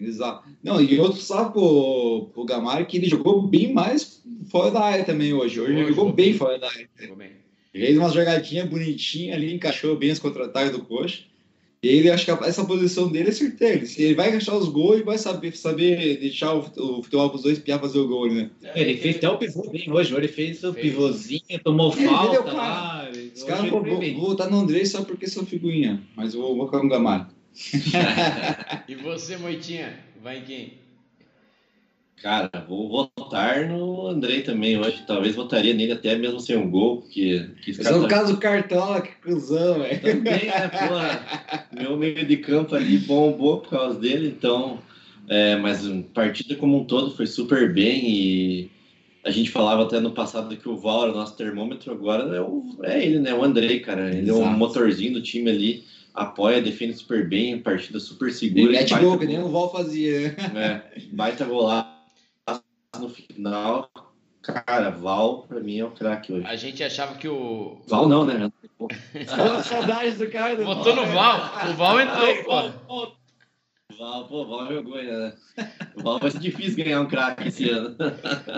[0.00, 0.48] Exato.
[0.62, 5.04] Não, e outro salve pro, pro Gamalho que ele jogou bem mais fora da área
[5.04, 5.60] também hoje.
[5.60, 6.38] Hoje ele jogou jogou bem bem.
[6.38, 6.88] fora da área.
[6.98, 7.32] Jogou bem.
[7.70, 11.24] Fez umas jogadinhas bonitinhas ali, encaixou bem os contra-ataques do coxa.
[11.82, 13.84] E ele, acho que essa posição dele é certeira.
[13.98, 17.58] Ele vai encaixar os gols, ele vai saber, saber deixar o, o futebol pros dois
[17.58, 18.50] piar fazer o gol, né?
[18.76, 20.14] Ele fez até o pivô bem hoje.
[20.14, 22.56] Ele fez o pivôzinho, tomou Ele falta é o cara.
[22.56, 23.10] lá.
[23.34, 26.00] Os caras ele vão, votar no André só porque sou figurinha.
[26.14, 27.26] Mas eu vou, vou com o Gamalho.
[28.88, 30.81] E você, Moitinha, vai em quem?
[32.22, 35.02] Cara, vou votar no Andrei também hoje.
[35.06, 38.38] Talvez votaria nele até mesmo sem um gol, porque que esse é o caso do
[38.40, 40.00] Cartola, que cuzão, velho.
[40.00, 44.78] Também, né, porra, meu meio de campo ali bombou por causa dele, então,
[45.28, 48.70] é, mas a partida como um todo foi super bem e
[49.24, 52.40] a gente falava até no passado que o Val era o nosso termômetro, agora é,
[52.40, 54.56] o, é ele, né, o Andrei, cara, ele é um Exato.
[54.56, 58.72] motorzinho do time ali, apoia, defende super bem, partida super Ele segura.
[58.72, 60.82] mete baita gol, que nem o Val fazia, né?
[60.94, 62.01] é, baita golaço
[62.98, 63.90] no final,
[64.42, 66.46] cara, Val pra mim é o craque hoje.
[66.46, 67.80] A gente achava que o.
[67.86, 68.52] Val não, né?
[69.64, 70.56] Saudades do cara.
[70.56, 71.70] do Votou no Val.
[71.70, 73.12] O Val entrou, pô.
[73.98, 75.36] Val, pô, Val é vergonha, né?
[75.96, 77.96] Val vai ser difícil ganhar um craque esse ano.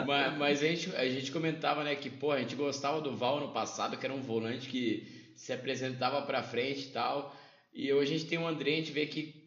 [0.06, 3.40] Mas, mas a, gente, a gente comentava, né, que, pô, a gente gostava do Val
[3.40, 7.34] no passado, que era um volante que se apresentava pra frente e tal.
[7.72, 9.43] E hoje a gente tem o André, a gente vê que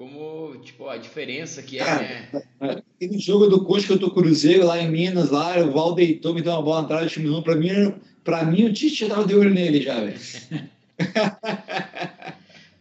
[0.00, 2.42] como, tipo, a diferença que é, né?
[2.58, 6.32] Aquele jogo do Coxa que eu tô Cruzeiro lá em Minas, lá, o Val deitou,
[6.32, 7.42] me deu uma bola atrás do time não.
[7.42, 10.18] Pra mim, pra mim o Tite já tava de olho nele já, velho.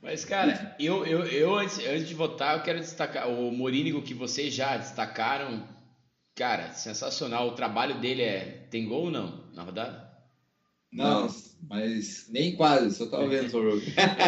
[0.02, 4.14] Mas, cara, eu, eu, eu antes, antes de votar, eu quero destacar o Morínigo que
[4.14, 5.68] vocês já destacaram.
[6.36, 7.50] Cara, sensacional.
[7.50, 8.66] O trabalho dele é.
[8.72, 10.10] Tem gol ou não na rodada?
[10.90, 11.28] Não,
[11.70, 13.82] mas nem quase, só tava vendo o jogo.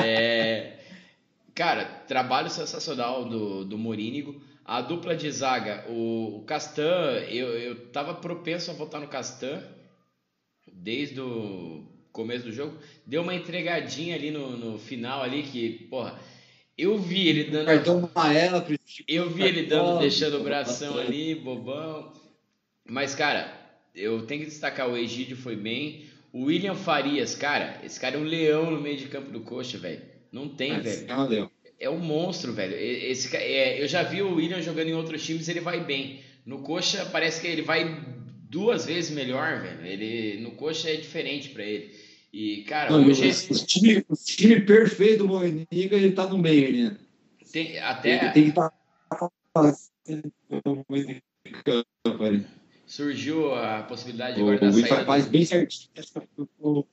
[0.03, 0.80] É,
[1.61, 4.41] cara, trabalho sensacional do, do Morínigo.
[4.65, 9.61] A dupla de zaga, o, o Castan, eu, eu tava propenso a votar no Castan
[10.73, 12.79] desde o começo do jogo.
[13.05, 16.19] Deu uma entregadinha ali no, no final ali que, porra,
[16.75, 17.67] eu vi ele dando.
[17.67, 18.65] Cartão amarelo,
[19.07, 22.11] Eu vi ele dando, deixando o bração ali, bobão.
[22.89, 23.53] Mas, cara,
[23.93, 26.07] eu tenho que destacar o Egídio foi bem.
[26.33, 29.77] O William Farias, cara, esse cara é um leão no meio de campo do coxa,
[29.77, 30.01] velho.
[30.31, 31.07] Não tem, velho.
[31.07, 31.50] não deu.
[31.81, 32.75] É um monstro, velho.
[32.75, 36.21] Esse, é, eu já vi o William jogando em outros times, ele vai bem.
[36.45, 38.05] No coxa parece que ele vai
[38.47, 39.83] duas vezes melhor, velho.
[39.83, 41.91] Ele no coxa é diferente pra ele.
[42.31, 45.67] E cara, Não, hoje os time, os time perfeito do Moiniga,
[45.97, 46.97] ele tá no meio né?
[47.51, 48.71] tem Ele até tem que estar
[49.19, 50.83] o
[52.03, 52.45] campo ali.
[52.85, 55.05] surgiu a possibilidade O, agora da o saída.
[55.05, 55.89] faz do- bem certinho.
[56.59, 56.85] o-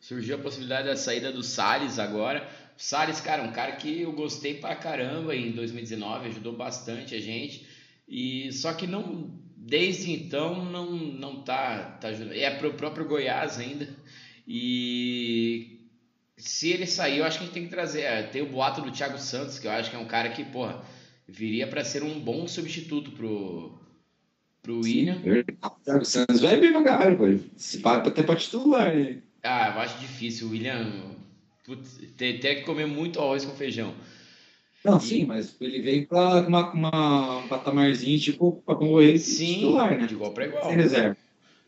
[0.00, 2.48] Surgiu a possibilidade da saída do Salles agora.
[2.80, 7.66] Salles, cara, um cara que eu gostei pra caramba em 2019, ajudou bastante a gente.
[8.08, 12.32] E só que não desde então não não tá tá ajudando.
[12.32, 13.86] É pro próprio Goiás ainda.
[14.48, 15.86] E
[16.38, 18.80] se ele sair, eu acho que a gente tem que trazer, é, tem o boato
[18.80, 20.82] do Thiago Santos, que eu acho que é um cara que, porra,
[21.28, 23.78] viria pra ser um bom substituto pro
[24.62, 25.20] pro William.
[25.86, 27.24] O Santos vai bem pra caralho, pô.
[27.56, 29.20] Se para até pra titular, né?
[29.42, 30.46] Ah, eu acho difícil.
[30.46, 31.10] O William
[31.70, 33.94] putz, tem, tem que comer muito arroz com feijão.
[34.84, 39.98] Não, sim, mas ele veio pra uma, uma, um patamarzinho, tipo, pra concorrer Sim, titular,
[39.98, 40.06] né?
[40.06, 40.64] de igual para igual.
[40.64, 41.16] Sem reserva.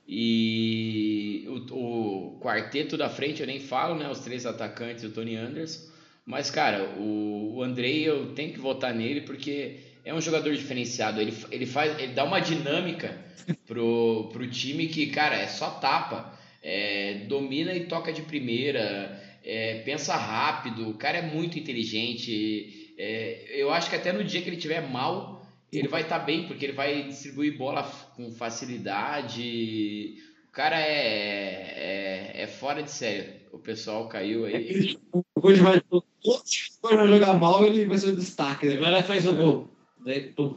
[0.09, 4.11] E o, o quarteto da frente eu nem falo, né?
[4.11, 5.91] Os três atacantes e o Tony Anderson.
[6.25, 11.21] Mas, cara, o, o Andrei eu tenho que votar nele porque é um jogador diferenciado.
[11.21, 13.17] Ele, ele, faz, ele dá uma dinâmica
[13.67, 16.39] pro, pro time que, cara, é só tapa.
[16.63, 19.22] É, domina e toca de primeira.
[19.45, 20.89] É, pensa rápido.
[20.89, 22.95] O cara é muito inteligente.
[22.99, 26.47] É, eu acho que até no dia que ele tiver mal, ele vai estar bem,
[26.47, 27.83] porque ele vai distribuir bola
[28.17, 30.17] com facilidade.
[30.49, 33.43] O cara é, é, é fora de série.
[33.53, 34.55] O pessoal caiu aí.
[34.55, 34.99] Ele,
[35.43, 38.67] Hoje vai, todos os que vai jogar mal, ele vai ser o destaque.
[38.67, 38.77] Né?
[38.77, 39.69] Agora faz o gol.
[40.05, 40.57] Daí, pum.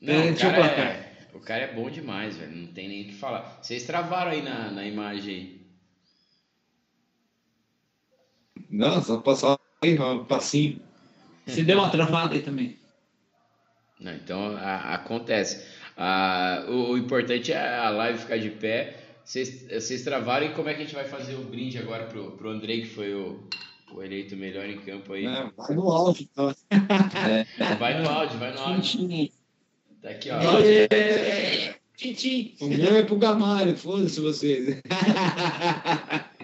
[0.00, 2.54] Não, É, o, cara é, o cara é bom demais, velho.
[2.54, 3.58] Não tem nem o que falar.
[3.62, 5.58] Vocês travaram aí na, na imagem aí.
[8.70, 10.80] Não, só passar um passinho.
[11.46, 12.76] Se deu uma travada aí também.
[14.00, 15.64] Não, então a- acontece.
[15.96, 18.96] Ah, o, o importante é a live ficar de pé.
[19.24, 22.32] Vocês, vocês travaram e como é que a gente vai fazer o brinde agora pro,
[22.32, 23.42] pro Andrei, que foi o,
[23.92, 25.24] o eleito melhor em campo aí?
[25.24, 25.50] né?
[25.56, 26.54] Vai no áudio, então.
[27.78, 29.30] Vai no áudio, vai no áudio.
[30.00, 30.38] Tá aqui, ó.
[31.96, 34.80] Tchim, O meu é pro Gamalho, foda-se vocês.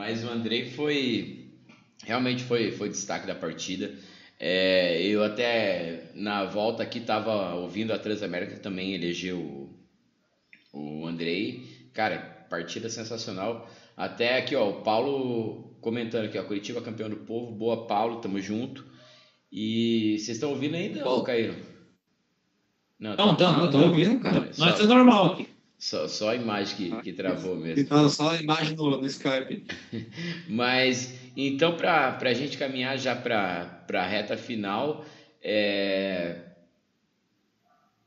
[0.00, 1.50] Mas o Andrei foi.
[2.04, 3.94] Realmente foi, foi destaque da partida.
[4.38, 11.90] É, eu até na volta aqui tava ouvindo a Transamérica também elegeu o, o Andrei.
[11.92, 13.70] Cara, partida sensacional.
[13.94, 17.52] Até aqui, ó, o Paulo comentando aqui, ó, Curitiba campeão do povo.
[17.54, 18.86] Boa, Paulo, tamo junto.
[19.52, 21.56] E vocês estão ouvindo ainda ou caíram?
[22.98, 23.88] Não, Não, tá- não, Tô não.
[23.88, 24.50] ouvindo, cara.
[24.54, 25.46] Só- Mas é normal aqui.
[25.80, 27.80] Só, só a imagem que, que travou mesmo.
[27.80, 29.64] Então, só a imagem no, no Skype.
[30.46, 35.06] Mas então, para a gente caminhar já para a reta final,
[35.42, 36.36] é...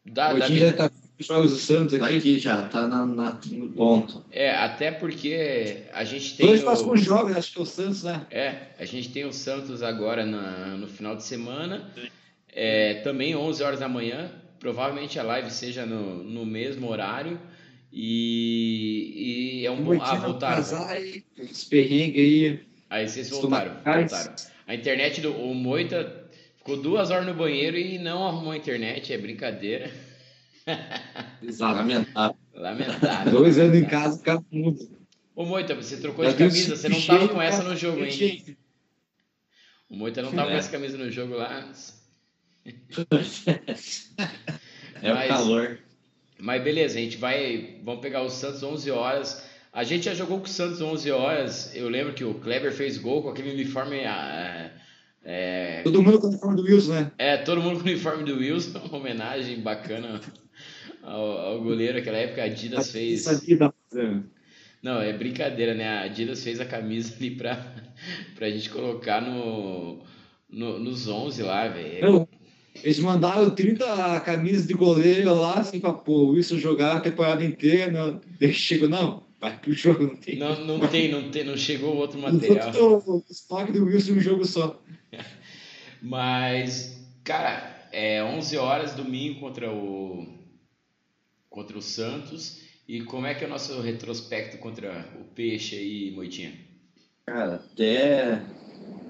[0.05, 2.17] o dá- Tim já tá com os jogos do Santos aqui.
[2.17, 4.23] aqui já, tá na, na- no ponto.
[4.31, 8.03] é, até porque a gente tem Dois o, próximos jogos, acho que é o Santos,
[8.03, 8.27] né?
[8.29, 11.91] é, a gente tem o Santos agora na, no final de semana,
[12.49, 17.39] é, também 11 horas da manhã, provavelmente a live seja no, no mesmo horário
[17.95, 22.59] e, e é um bom, ah, voltaram, casar e esse perrengue aí.
[22.89, 24.35] Aí vocês voltaram, voltaram.
[24.65, 26.27] A internet do o Moita
[26.57, 29.91] ficou duas horas no banheiro e não arrumou a internet, é brincadeira.
[31.43, 31.75] Exato.
[31.75, 32.37] Lamentável.
[32.55, 33.31] Lamentável.
[33.31, 34.83] Dois anos em casa, o cara muda.
[35.35, 38.57] Ô Moita, você trocou Já de camisa, você não tava com essa no jogo, hein?
[39.89, 40.57] O Moita não tava com É.
[40.57, 41.71] essa camisa no jogo lá.
[45.01, 45.79] É o calor.
[46.43, 47.77] Mas beleza, a gente vai.
[47.85, 49.49] Vamos pegar o Santos 11 horas.
[49.71, 51.73] A gente já jogou com o Santos 11 horas.
[51.73, 54.03] Eu lembro que o Kleber fez gol com aquele uniforme.
[54.03, 54.69] ah,
[55.23, 57.11] é, Todo mundo com o uniforme do Wilson, né?
[57.17, 60.19] É, todo mundo com o uniforme do Wilson, uma homenagem bacana
[61.01, 61.97] ao, ao goleiro.
[61.97, 63.23] Aquela época a Adidas fez.
[64.81, 65.87] Não, é brincadeira, né?
[65.87, 67.73] A Adidas fez a camisa ali pra,
[68.35, 70.03] pra gente colocar no,
[70.49, 72.27] no, nos 11 lá, velho.
[72.83, 77.43] Eles mandaram 30 camisas de goleiro lá, assim, pra pô, o Wilson jogar a temporada
[77.43, 77.89] inteira.
[77.89, 78.19] Não.
[78.51, 80.37] Chegou, não, vai pro jogo, não tem.
[80.37, 82.71] Não, não tem, não tem, não chegou outro material.
[83.07, 84.81] o estoque do Wilson em um jogo só.
[86.01, 90.27] Mas, cara, é 11 horas domingo contra o
[91.49, 92.61] contra o Santos.
[92.85, 96.51] E como é que é o nosso retrospecto contra o Peixe aí, Moitinha?
[97.25, 98.41] Cara, até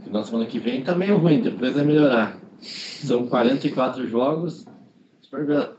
[0.03, 2.42] final semana que vem tá meio ruim, depois vai melhorar.
[2.63, 4.65] São 44 jogos.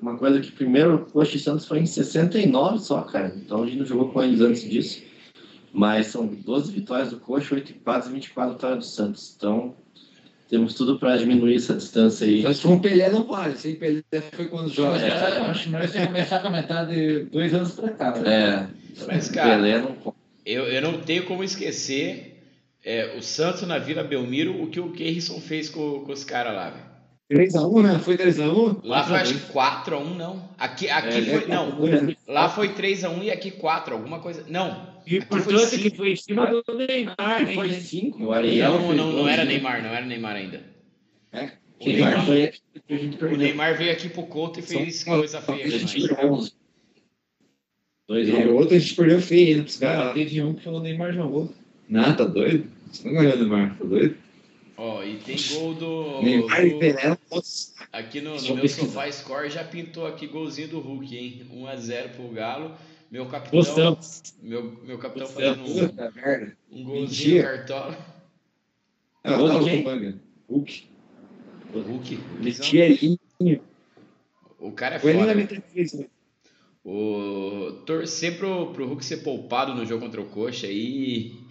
[0.01, 3.33] Uma coisa que primeiro o Coxa e Santos foi em 69 só, cara.
[3.37, 5.03] Então a gente não jogou com eles antes disso.
[5.73, 9.35] Mas são 12 vitórias do Coxa, 8 empates e 24 vitórias do Santos.
[9.37, 9.75] Então
[10.49, 12.40] temos tudo para diminuir essa distância aí.
[12.40, 13.57] Então, se for um Pelé, não vale.
[13.57, 14.99] Se Pelé foi quando joga.
[14.99, 18.12] É, que nós temos que começar a comentar de dois anos pra cá.
[18.18, 18.68] né?
[18.99, 20.14] É, Mas, cara, Pelé não
[20.45, 22.34] eu, eu não tenho como esquecer
[22.85, 26.55] é, o Santos na Vila Belmiro, o que o Keirson fez com, com os caras
[26.55, 26.95] lá, velho.
[27.32, 27.99] 3x1, né?
[28.01, 28.80] Foi 3x1?
[28.85, 30.49] Lá foi acho que 4x1, não.
[30.59, 31.49] Aqui, aqui É, foi.
[31.49, 31.78] Não,
[32.28, 34.45] lá foi 3x1 e aqui 4, alguma coisa.
[34.49, 35.82] Não, E Aqui foi cinco.
[35.82, 37.55] que foi em cima do Neymar, hein?
[37.55, 38.72] Foi 5, o Ariel.
[38.78, 39.53] não, não, não era né?
[39.55, 40.62] Neymar, não era Neymar ainda.
[41.32, 41.51] É.
[41.80, 42.61] O Neymar Neymar, foi a que
[42.95, 43.37] a gente o.
[43.37, 45.64] Neymar veio aqui pro Couto e fez Só- coisa feia.
[45.64, 46.53] a gente tirou 11.
[48.07, 49.64] 2 E outro a gente perdeu feio, né?
[49.80, 50.12] Caras.
[50.14, 51.51] Teve um que o Neymar jogou.
[51.89, 52.70] Não, tá doido?
[52.91, 54.16] Você não ganhou, Neymar, tá doido?
[54.76, 56.22] Ó, e tem gol do.
[56.22, 57.18] Neymar e do- Pelé,
[57.93, 61.47] aqui no, no eu meu sofá score já pintou aqui golzinho do Hulk, hein?
[61.53, 62.74] 1x0 pro Galo.
[63.11, 63.59] Meu capitão.
[63.61, 64.22] Gostamos.
[64.43, 65.70] Meu, meu capitão Gostamos.
[65.70, 66.12] fazendo Puta
[66.70, 67.59] um, um golzinho Mentira.
[67.59, 67.99] cartola.
[69.22, 69.85] Ah, quem?
[69.85, 70.18] manga.
[70.51, 70.89] Hulk.
[71.72, 72.18] O Hulk.
[72.61, 73.18] Thierry.
[74.59, 75.35] O cara é O Elinho foda.
[75.35, 76.07] meter três, né?
[76.85, 80.74] O, torcer pro, pro Hulk ser poupado no jogo contra o Coxa aí.
[80.76, 81.45] E.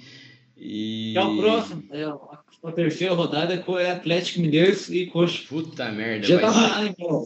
[0.58, 1.84] É o próximo.
[1.92, 5.44] É a terceira rodada é Atlético Mineiro e Coxa.
[5.50, 7.22] Puta merda, Já vai tava ser- lá.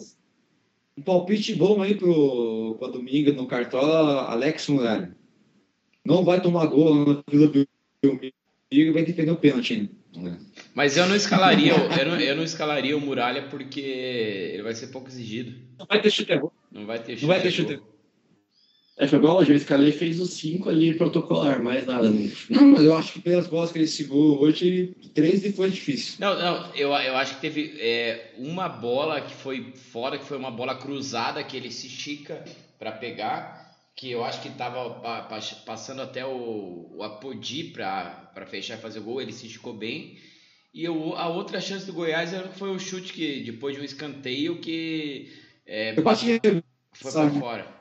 [0.98, 5.16] Um palpite bom aí pro, pra domingo no Cartola, Alex Muralha.
[6.04, 7.52] Não vai tomar gol na Vila
[8.02, 8.34] Belmiro
[8.72, 10.38] e vai defender o pênalti ainda.
[10.74, 14.88] Mas eu não escalaria, eu não, eu não escalaria o Muralha porque ele vai ser
[14.88, 15.56] pouco exigido.
[15.78, 16.52] Não vai ter chute a gol.
[16.72, 17.80] Não vai ter Não vai ter chute.
[19.00, 22.10] É, foi igual hoje, o escalei fez os cinco ali protocolar, mais nada.
[22.10, 22.32] né?
[22.50, 26.16] Não, mas eu acho que pelas bolas que ele segurou hoje, três e foi difícil.
[26.20, 30.36] Não, não, eu, eu acho que teve é, uma bola que foi fora, que foi
[30.38, 32.44] uma bola cruzada que ele se estica
[32.80, 38.32] pra pegar, que eu acho que tava pa- pa- passando até o, o Apodi pra,
[38.34, 40.18] pra fechar e fazer o gol, ele se esticou bem.
[40.74, 43.86] E o, a outra chance do Goiás era- foi o chute que, depois de um
[43.86, 45.32] escanteio, que
[45.68, 46.62] é, Eu passei foi
[47.00, 47.40] pra Sabe.
[47.40, 47.77] fora.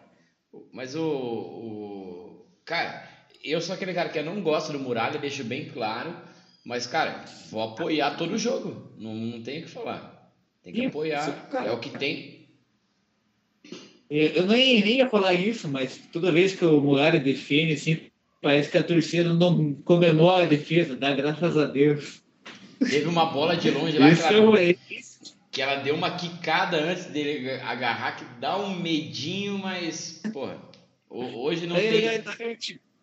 [0.73, 2.47] Mas o, o.
[2.65, 3.09] Cara,
[3.43, 6.15] eu sou aquele cara que eu não gosto do Muralha, deixo bem claro.
[6.65, 8.93] Mas, cara, vou apoiar todo o jogo.
[8.99, 10.33] Não, não tem o que falar.
[10.63, 11.49] Tem que Sim, apoiar.
[11.49, 11.69] cara.
[11.69, 12.49] É o que tem.
[14.11, 18.01] Eu nem, nem ia falar isso, mas toda vez que o Muralha defende, assim,
[18.41, 22.23] parece que a torcida não comemora a defesa, dá graças a Deus.
[22.79, 24.77] Teve uma bola de longe lá é
[25.57, 30.59] que ela deu uma quicada antes dele agarrar, que dá um medinho, mas, porra,
[31.09, 32.21] ho- hoje não Ele tem.
[32.21, 32.37] tá.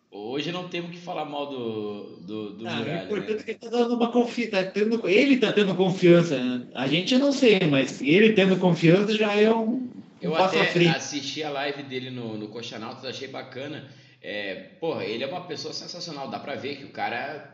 [0.08, 3.04] Hoje não temos que falar mal do, do, do Ah, o Muralha.
[3.06, 3.40] importante né?
[3.40, 4.50] é que ele tá dando uma confiança.
[4.52, 6.38] Tá tendo, ele tá tendo confiança.
[6.38, 6.68] né?
[6.76, 9.90] A gente não sei, mas ele tendo confiança já é um, um
[10.22, 10.94] Eu passo à até frente.
[10.94, 13.88] assisti a live dele no, no Coxanautas, achei bacana.
[14.22, 17.52] É, porra, ele é uma pessoa sensacional, dá pra ver que o cara.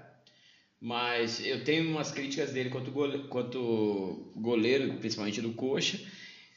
[0.80, 6.00] Mas eu tenho umas críticas dele quanto, gole, quanto goleiro, principalmente do Coxa.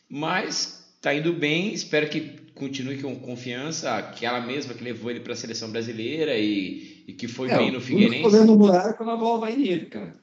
[0.07, 5.35] Mas tá indo bem, espero que continue com confiança, aquela mesma que levou ele pra
[5.35, 8.23] seleção brasileira e, e que foi bem no Figueirense.
[8.23, 10.13] fazendo muralha quando a bola vai nele, cara.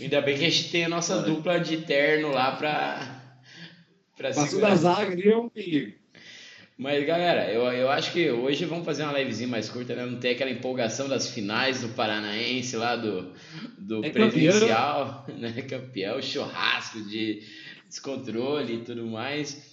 [0.00, 3.40] Ainda bem que a gente tem a nossa dupla de terno lá pra.
[4.16, 6.03] pra Passou da zaga ali é um perigo.
[6.76, 10.04] Mas galera, eu, eu acho que hoje vamos fazer uma livezinha mais curta, né?
[10.04, 13.32] Não tem aquela empolgação das finais do Paranaense lá do,
[13.78, 15.52] do É presencial, né?
[15.62, 17.42] Campeão, churrasco de
[17.88, 19.72] descontrole e tudo mais.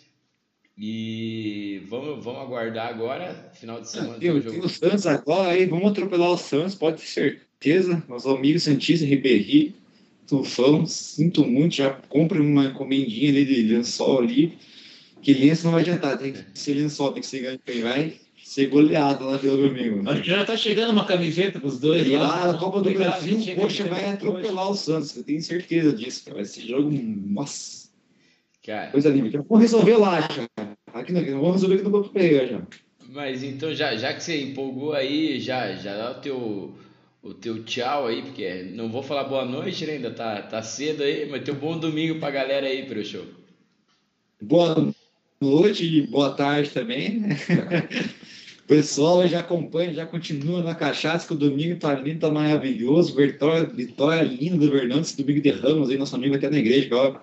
[0.78, 5.50] E vamos, vamos aguardar agora, final de semana tem Tem, um tem o Santos agora
[5.50, 8.04] aí, vamos atropelar o Santos, pode ter certeza.
[8.08, 9.74] Nosso amigo Santista Ribeirinho,
[10.28, 14.58] Tufão, sinto muito, já compre uma encomendinha ali de lençol ali,
[15.22, 18.14] que lenço não vai adiantar, tem que ser lençol, tem que ser quem vai
[18.44, 20.10] ser goleado lá pelo domingo.
[20.10, 23.40] Acho que já tá chegando uma camiseta dos dois E lá na Copa do Brasil,
[23.40, 26.36] chega o Coxa de vai atropelar o Santos, eu tenho certeza disso, cara.
[26.36, 27.82] Vai ser jogo, nossa,
[28.66, 29.44] Cara, coisa linda.
[29.50, 30.78] Vamos resolver lá, cara.
[30.94, 32.62] Aqui não, vamos resolver aqui no Campo Pereira já.
[33.10, 36.76] mas então já, já que você empolgou aí, já, já dá o teu,
[37.24, 39.94] o teu tchau aí, porque não vou falar boa noite, né?
[39.94, 43.26] Ainda tá, tá cedo aí, mas teu bom domingo pra galera aí, pro show.
[44.42, 44.94] Boa
[45.42, 47.20] noite e boa tarde também.
[47.20, 47.38] né?
[48.64, 53.14] O pessoal já acompanha, já continua na cachaça, que o domingo tá lindo, tá maravilhoso.
[53.14, 57.20] Vitória, vitória linda do Fernandes, domingo de Ramos, aí nosso amigo até na igreja, ó,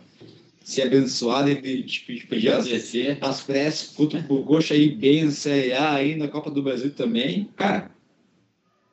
[0.62, 3.16] se abençoado e tipo, pedir as, Agradecer.
[3.22, 7.48] as preces, puto pro Coxa aí bem Série A, aí na Copa do Brasil também.
[7.56, 7.90] Cara,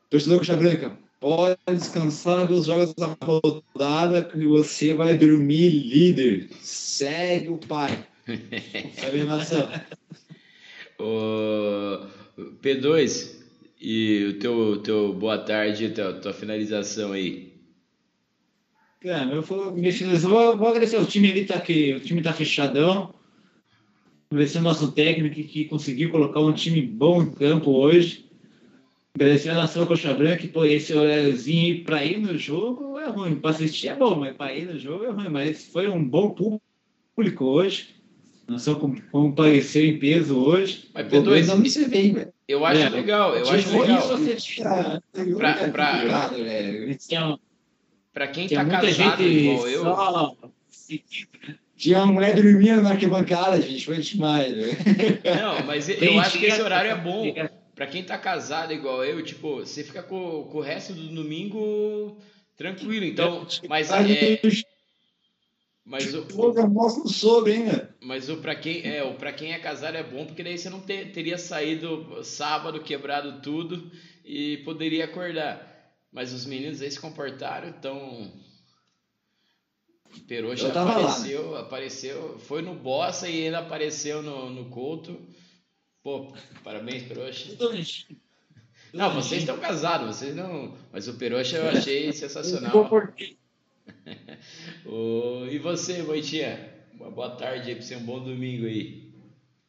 [0.09, 6.47] torcedor Coxa Branca, pode descansar dos jogos da rodada que você vai dormir líder.
[6.61, 8.05] Segue o pai.
[10.97, 12.07] Ô,
[12.61, 13.43] P2,
[13.79, 17.53] e o teu, teu boa tarde, tua, tua finalização aí.
[19.01, 22.21] Cara, eu vou, minha finalização, vou, vou agradecer o time ali, tá aqui, o time
[22.21, 23.13] tá fechadão.
[24.31, 28.25] Agradecer o nosso técnico que conseguiu colocar um time bom em campo hoje.
[29.13, 33.39] Agradecer a nação Coxa Branca, que pô, esse horáriozinho pra ir no jogo é ruim.
[33.39, 35.29] Pra assistir é bom, mas pra ir no jogo é ruim.
[35.29, 37.94] Mas foi um bom público hoje.
[38.47, 40.89] A nação com- compareceu em peso hoje.
[40.93, 42.33] Mas Pelo menos P2, onde você vem, velho.
[42.47, 42.89] eu acho É.
[42.89, 44.07] legal, eu Tipo, acho isso legal.
[44.07, 45.01] você tira.
[45.37, 46.97] Pra- pra- Obrigado, velho.
[46.97, 47.39] Tinha,
[48.13, 50.35] Pra quem tá casado igual eu, só.
[51.75, 53.85] Tinha uma mulher dormindo na arquibancada, gente.
[53.85, 54.77] Foi demais, velho.
[55.41, 57.33] não, mas eu Tem acho que esse horário é bom.
[57.75, 62.17] Pra quem tá casado igual eu, tipo, você fica com, com o resto do domingo
[62.55, 63.45] Tranquilo, então.
[63.67, 64.39] Mas Aí, é.
[65.85, 67.89] Mas o, Pô, já mostra o sogro, hein, né?
[68.01, 70.67] mas o para quem é, o para quem é casado é bom, porque daí você
[70.69, 73.91] não ter- teria saído sábado quebrado tudo
[74.23, 75.73] e poderia acordar.
[76.11, 78.31] Mas os meninos aí se comportaram, então
[80.27, 81.03] Peroxa Eu tava lá, né?
[81.03, 85.19] apareceu, apareceu, foi no Bossa e ainda apareceu no, no Couto.
[86.01, 86.33] Pô,
[86.63, 87.55] parabéns, Peroxa.
[88.93, 90.75] Não, vocês estão casados, vocês não.
[90.91, 92.71] Mas o Peroxa eu achei sensacional.
[94.85, 96.73] Ô, e você, Moitinha?
[96.93, 99.09] Uma boa tarde aí pra você, um bom domingo aí.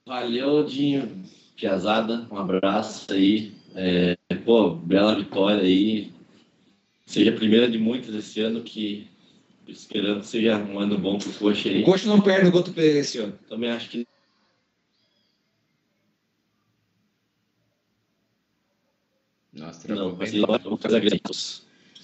[0.06, 1.24] Valeu, Dinho.
[1.56, 3.52] Piazada, um abraço aí.
[3.74, 6.12] É, pô, bela vitória aí.
[7.06, 9.08] Seja a primeira de muitas esse ano que
[9.66, 11.82] esperando que seja um ano bom pro Coxa aí.
[11.82, 13.38] O Coxa não perde Couto Pereira esse ano.
[13.48, 14.06] Também acho que
[19.52, 20.40] Nossa, não, vai bem.
[20.40, 21.20] ser vou fazer.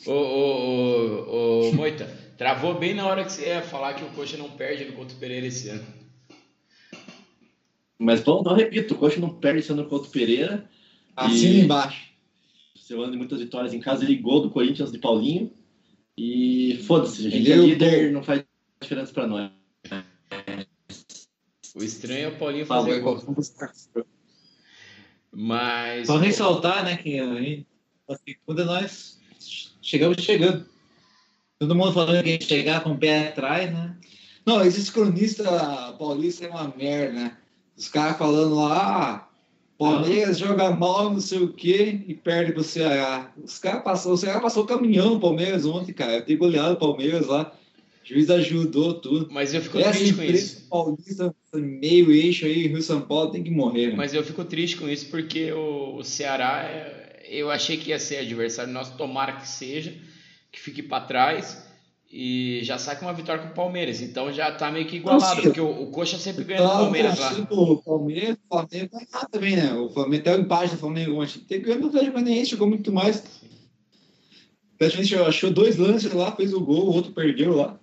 [0.06, 4.10] Ô, ô, ô, ô, Moita, travou bem na hora que você ia falar que o
[4.10, 5.86] Coxa não perde no Couto Pereira esse ano.
[7.98, 10.68] Mas não, não repito, o Coxa não perde esse ano contra o Pereira.
[11.14, 12.12] Assina E- embaixo.
[12.76, 15.52] Semana de muitas vitórias em casa, ele gol do Corinthians de Paulinho.
[16.18, 18.44] E foda-se, a gente Ele é é o líder, não faz
[18.80, 19.50] diferença pra nós.
[21.74, 23.22] O estranho é o Paulinho fazer vai, gol.
[25.30, 26.06] Mas.
[26.08, 27.66] Só ressaltar, né, que a gente-
[28.08, 29.21] a segunda nós
[29.80, 30.64] chegamos chegando.
[31.58, 33.96] Todo mundo falando que ia chegar com o pé atrás, né?
[34.44, 35.46] Não, esses cronistas
[35.98, 37.36] paulistas é uma merda, né?
[37.76, 39.28] Os caras falando lá, ah,
[39.78, 43.32] Palmeiras joga mal, não sei o quê, e perde pro Ceará.
[43.42, 46.14] Os caras passou, o Ceará passou caminhão no Palmeiras ontem, cara.
[46.16, 47.52] Eu tenho goleado o Palmeiras lá.
[48.04, 49.28] O juiz ajudou tudo.
[49.30, 50.66] Mas eu fico Essa triste com isso.
[50.68, 53.94] paulista, meio eixo aí, Rio São Paulo, tem que morrer, né?
[53.96, 57.01] Mas eu fico triste com isso porque o, o Ceará, é-
[57.32, 59.94] eu achei que ia ser adversário nosso, tomara que seja,
[60.50, 61.66] que fique para trás
[62.10, 64.02] e já sai com uma vitória com o Palmeiras.
[64.02, 65.42] Então já tá meio que igualado, sim.
[65.42, 67.34] porque o, o Coxa sempre ganha do Tá, Palmeiras lá.
[67.46, 69.72] pro Palmeiras, o Flamengo tá errado também, né?
[69.74, 71.40] O Flamengo até o empate do Flamengo ontem.
[71.40, 73.24] Tem que ganhar do Atlético Goianiense, jogou muito mais.
[74.78, 77.80] O Atlético achou dois lances lá, fez o gol, o outro perdeu lá.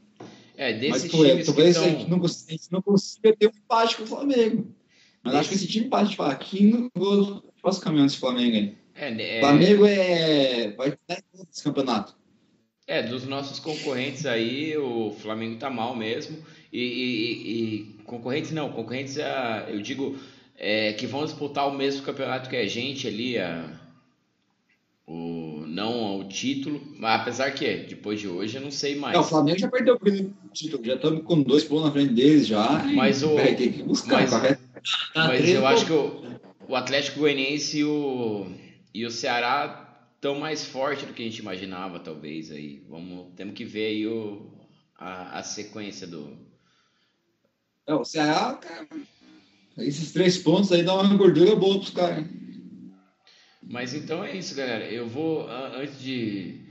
[0.56, 2.00] É, Mas desses pô, é, times que talvez a estão...
[2.00, 4.76] gente não consiga, a gente não consiga ter um empate com o Flamengo.
[5.24, 8.79] Mas acho que esse time empate de Faquinho, eu faço caminhão desse Flamengo aí.
[9.00, 10.72] É, é, Flamengo é.
[10.78, 11.22] vai dar
[11.52, 12.16] esse campeonato.
[12.88, 16.38] é, dos nossos concorrentes aí, o Flamengo tá mal mesmo.
[16.74, 20.18] E, e- e- concorrentes não, concorrentes, ah, eu digo,
[20.58, 23.80] é, que vão disputar o mesmo campeonato que a gente ali, a,
[25.08, 29.16] o, não o título, mas apesar que depois de hoje eu não sei mais.
[29.16, 32.14] É, o Flamengo já perdeu o primeiro título, já estamos com dois pontos na frente
[32.14, 32.84] deles já.
[32.94, 34.28] Mas o- ter que buscar.
[34.30, 34.60] mas-
[35.16, 36.22] Mas eu acho que o,
[36.68, 38.48] o Atlético Goianiense e o,
[38.94, 39.86] e o Ceará
[40.16, 42.52] estão mais fortes do que a gente imaginava, talvez.
[42.52, 42.84] Aí.
[42.90, 44.52] Vamos, temos que ver aí o,
[44.98, 46.38] a, a sequência do.
[47.88, 48.88] É, o Ceará, cara,
[49.78, 52.26] esses três pontos aí dão uma gordura boa pros caras.
[53.64, 54.86] Mas então é isso, galera.
[54.86, 56.62] Eu vou, antes de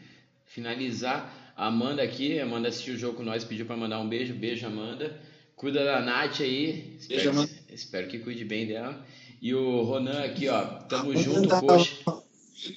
[0.47, 4.35] finalizar, a Amanda aqui, Amanda assistiu o jogo com nós, pediu para mandar um beijo.
[4.35, 5.21] Beijo, Amanda.
[5.57, 6.97] Cuida da Nath aí.
[6.99, 7.49] Espero, Beijo, Amanda.
[7.49, 9.05] que, espero que cuide bem dela.
[9.41, 10.65] E o Ronan aqui, ó.
[10.89, 11.97] Tamo junto, coxa.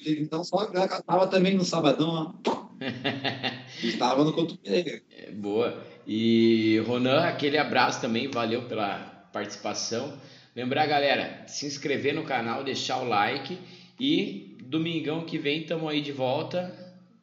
[0.06, 0.66] Então só
[1.02, 2.52] tava também no sabadão, ó.
[3.82, 5.02] Estava no Pereira.
[5.10, 5.84] É, Boa.
[6.06, 10.18] E Ronan, aquele abraço também, valeu pela participação.
[10.54, 13.58] Lembrar, galera, se inscrever no canal, deixar o like
[13.98, 16.74] e domingão que vem estamos aí de volta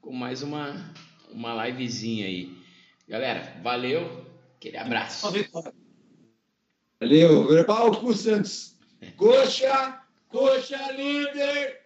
[0.02, 0.94] com mais uma,
[1.32, 2.58] uma livezinha aí.
[3.08, 4.26] Galera, valeu,
[4.56, 5.32] aquele abraço.
[7.00, 8.79] Valeu, prepara o Santos.
[9.18, 11.79] Coxa, coxa líder.